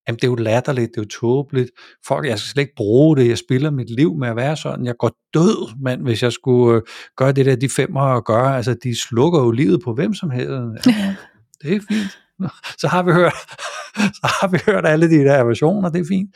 jamen 0.07 0.15
det 0.15 0.23
er 0.23 0.27
jo 0.27 0.35
latterligt, 0.35 0.91
det 0.91 0.97
er 0.97 1.01
jo 1.01 1.07
tåbeligt. 1.07 1.71
Folk, 2.07 2.27
jeg 2.27 2.39
skal 2.39 2.49
slet 2.49 2.61
ikke 2.61 2.75
bruge 2.75 3.17
det, 3.17 3.29
jeg 3.29 3.37
spiller 3.37 3.71
mit 3.71 3.89
liv 3.89 4.15
med 4.17 4.27
at 4.27 4.35
være 4.35 4.57
sådan. 4.57 4.85
Jeg 4.85 4.95
går 4.99 5.11
død, 5.33 5.81
mand, 5.81 6.01
hvis 6.01 6.23
jeg 6.23 6.31
skulle 6.31 6.75
øh, 6.77 6.81
gøre 7.17 7.31
det 7.31 7.45
der, 7.45 7.55
de 7.55 7.69
femmer 7.69 8.21
gør. 8.21 8.43
Altså, 8.43 8.75
de 8.83 8.99
slukker 8.99 9.39
jo 9.39 9.51
livet 9.51 9.81
på 9.83 9.93
hvem 9.93 10.13
som 10.13 10.29
helst. 10.29 10.49
Ja, 10.87 11.15
det 11.61 11.75
er 11.75 11.79
fint. 11.89 12.19
Så 12.81 12.87
har 12.87 13.03
vi 13.03 13.11
hørt, 13.11 13.33
så 14.19 14.27
har 14.41 14.47
vi 14.47 14.57
hørt 14.65 14.85
alle 14.85 15.09
de 15.09 15.15
der 15.15 15.43
versioner, 15.43 15.89
det 15.89 16.01
er 16.01 16.05
fint. 16.05 16.35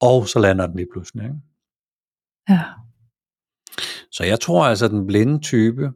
Og 0.00 0.28
så 0.28 0.38
lander 0.38 0.66
den 0.66 0.76
lige 0.76 0.88
pludselig. 0.92 1.24
Ikke? 1.24 1.36
ja, 2.48 2.62
Så 4.10 4.24
jeg 4.24 4.40
tror 4.40 4.64
altså, 4.64 4.84
at 4.84 4.90
den 4.90 5.06
blinde 5.06 5.40
type 5.40 5.92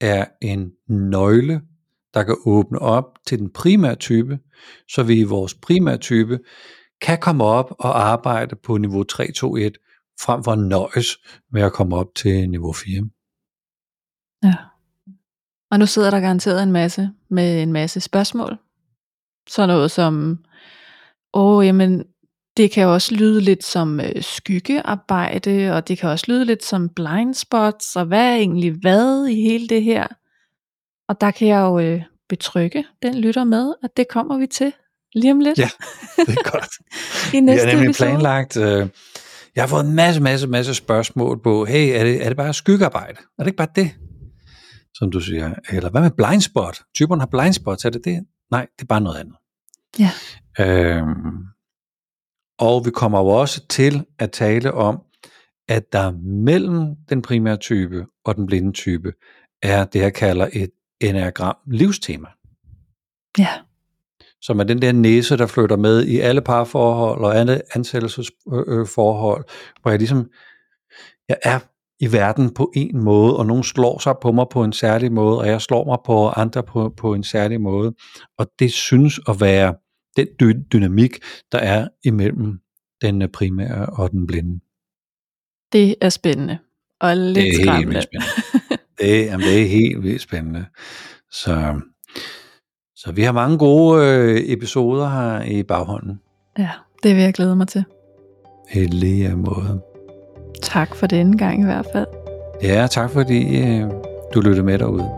er 0.00 0.24
en 0.42 0.72
nøgle, 0.88 1.60
der 2.14 2.22
kan 2.22 2.36
åbne 2.46 2.78
op 2.78 3.04
til 3.26 3.38
den 3.38 3.52
primære 3.52 3.94
type, 3.94 4.38
så 4.88 5.02
vi 5.02 5.20
i 5.20 5.24
vores 5.24 5.54
primære 5.54 5.98
type 5.98 6.38
kan 7.00 7.18
komme 7.20 7.44
op 7.44 7.74
og 7.78 8.08
arbejde 8.08 8.56
på 8.56 8.76
niveau 8.76 9.02
3, 9.02 9.32
2, 9.32 9.56
1, 9.56 9.78
frem 10.20 10.44
for 10.44 10.52
at 10.52 10.58
nøjes 10.58 11.18
med 11.52 11.62
at 11.62 11.72
komme 11.72 11.96
op 11.96 12.14
til 12.16 12.50
niveau 12.50 12.72
4. 12.72 13.08
ja. 14.42 14.54
Og 15.70 15.78
nu 15.78 15.86
sidder 15.86 16.10
der 16.10 16.20
garanteret 16.20 16.62
en 16.62 16.72
masse 16.72 17.10
med 17.30 17.62
en 17.62 17.72
masse 17.72 18.00
spørgsmål. 18.00 18.56
Sådan 19.48 19.68
noget 19.68 19.90
som, 19.90 20.38
åh, 21.34 21.66
jamen, 21.66 22.04
det 22.56 22.70
kan 22.70 22.86
også 22.86 23.14
lyde 23.14 23.40
lidt 23.40 23.64
som 23.64 24.00
øh, 24.00 24.22
skyggearbejde, 24.22 25.72
og 25.72 25.88
det 25.88 25.98
kan 25.98 26.08
også 26.10 26.24
lyde 26.28 26.44
lidt 26.44 26.64
som 26.64 26.88
blind 26.88 27.34
spots, 27.34 27.96
og 27.96 28.04
hvad 28.04 28.24
er 28.32 28.34
egentlig 28.34 28.72
hvad 28.72 29.26
i 29.26 29.34
hele 29.34 29.68
det 29.68 29.82
her? 29.82 30.06
Og 31.08 31.20
der 31.20 31.30
kan 31.30 31.48
jeg 31.48 31.60
jo 31.60 31.78
øh, 31.78 32.02
betrygge 32.28 32.84
den 33.02 33.14
lytter 33.14 33.44
med, 33.44 33.74
at 33.84 33.90
det 33.96 34.08
kommer 34.08 34.38
vi 34.38 34.46
til 34.46 34.72
lige 35.14 35.32
om 35.32 35.40
lidt 35.40 35.58
Ja, 35.58 35.68
Det 36.16 36.38
er 36.38 36.50
godt. 36.50 36.70
i 37.34 37.40
næste 37.40 37.66
har 37.66 37.72
nemlig 37.72 37.88
episode. 37.88 38.08
planlagt, 38.10 38.56
øh, 38.56 38.88
jeg 39.56 39.62
har 39.62 39.68
fået 39.68 39.84
en 39.84 39.94
masse, 39.94 40.22
masse, 40.22 40.46
masse 40.46 40.74
spørgsmål 40.74 41.42
på, 41.42 41.64
hey, 41.64 41.88
er 41.98 42.04
det, 42.04 42.24
er 42.24 42.28
det 42.28 42.36
bare 42.36 42.54
skyggearbejde? 42.54 43.16
Er 43.38 43.42
det 43.42 43.46
ikke 43.46 43.56
bare 43.56 43.68
det? 43.76 43.90
Som 44.98 45.10
du 45.10 45.20
siger. 45.20 45.54
Eller 45.70 45.90
hvad 45.90 46.00
med 46.00 46.10
blindspot? 46.10 46.82
Typerne 46.94 47.20
har 47.20 47.26
blindspots, 47.26 47.84
er 47.84 47.90
det 47.90 48.04
det? 48.04 48.26
Nej, 48.50 48.66
det 48.78 48.82
er 48.82 48.86
bare 48.86 49.00
noget 49.00 49.18
andet. 49.18 49.36
Ja. 49.98 50.10
Øhm, 50.60 51.44
og 52.58 52.84
vi 52.84 52.90
kommer 52.90 53.18
jo 53.18 53.26
også 53.26 53.66
til 53.66 54.04
at 54.18 54.30
tale 54.30 54.74
om, 54.74 55.02
at 55.68 55.92
der 55.92 56.10
mellem 56.44 56.96
den 57.08 57.22
primære 57.22 57.56
type 57.56 58.06
og 58.24 58.36
den 58.36 58.46
blinde 58.46 58.72
type 58.72 59.12
er 59.62 59.84
det, 59.84 60.00
jeg 60.00 60.14
kalder 60.14 60.48
et 60.52 60.70
enneagram 61.00 61.56
livstema 61.66 62.28
Ja, 63.38 63.48
som 64.40 64.60
er 64.60 64.64
den 64.64 64.82
der 64.82 64.92
næse, 64.92 65.36
der 65.36 65.46
flytter 65.46 65.76
med 65.76 66.04
i 66.04 66.18
alle 66.18 66.40
parforhold 66.40 67.24
og 67.24 67.36
alle 67.36 67.62
ansættelsesforhold, 67.74 69.44
hvor 69.82 69.90
jeg 69.90 69.98
ligesom, 69.98 70.30
jeg 71.28 71.36
er 71.42 71.58
i 72.00 72.12
verden 72.12 72.54
på 72.54 72.72
en 72.74 73.04
måde, 73.04 73.36
og 73.36 73.46
nogen 73.46 73.62
slår 73.62 73.98
sig 73.98 74.14
på 74.22 74.32
mig 74.32 74.46
på 74.50 74.64
en 74.64 74.72
særlig 74.72 75.12
måde, 75.12 75.38
og 75.38 75.46
jeg 75.46 75.60
slår 75.62 75.84
mig 75.84 75.98
på 76.06 76.28
andre 76.28 76.62
på, 76.62 76.94
på 76.96 77.14
en 77.14 77.22
særlig 77.24 77.60
måde. 77.60 77.94
Og 78.38 78.46
det 78.58 78.72
synes 78.72 79.20
at 79.28 79.40
være 79.40 79.74
den 80.16 80.26
dy- 80.42 80.66
dynamik, 80.72 81.18
der 81.52 81.58
er 81.58 81.88
imellem 82.04 82.58
den 83.02 83.28
primære 83.32 83.86
og 83.86 84.10
den 84.10 84.26
blinde. 84.26 84.60
det 85.72 85.94
er 86.00 86.08
spændende. 86.08 86.58
Og 87.00 87.16
lidt 87.16 87.34
det 87.36 87.42
er 87.48 87.52
helt 87.52 87.62
skræmmende. 87.62 87.88
vildt 87.94 88.04
spændende. 88.04 88.82
Det, 88.98 89.26
jamen, 89.26 89.46
det 89.46 89.62
er 89.62 89.66
helt 89.68 90.02
vildt 90.02 90.22
spændende. 90.22 90.66
Så, 91.30 91.80
så 92.96 93.12
vi 93.12 93.22
har 93.22 93.32
mange 93.32 93.58
gode 93.58 94.06
øh, 94.06 94.36
episoder 94.46 95.08
her 95.08 95.42
i 95.42 95.62
baghånden. 95.62 96.20
Ja, 96.58 96.70
det 97.02 97.14
vil 97.16 97.22
jeg 97.22 97.34
glæde 97.34 97.56
mig 97.56 97.68
til. 97.68 97.84
I 98.74 98.84
lige 98.86 99.36
måde. 99.36 99.82
Tak 100.68 100.94
for 100.94 101.06
denne 101.06 101.38
gang 101.38 101.60
i 101.60 101.64
hvert 101.64 101.86
fald. 101.92 102.06
Ja, 102.62 102.86
tak 102.90 103.10
fordi 103.10 103.58
øh, 103.62 103.84
du 104.34 104.40
lyttede 104.40 104.62
med 104.62 104.78
derude. 104.78 105.10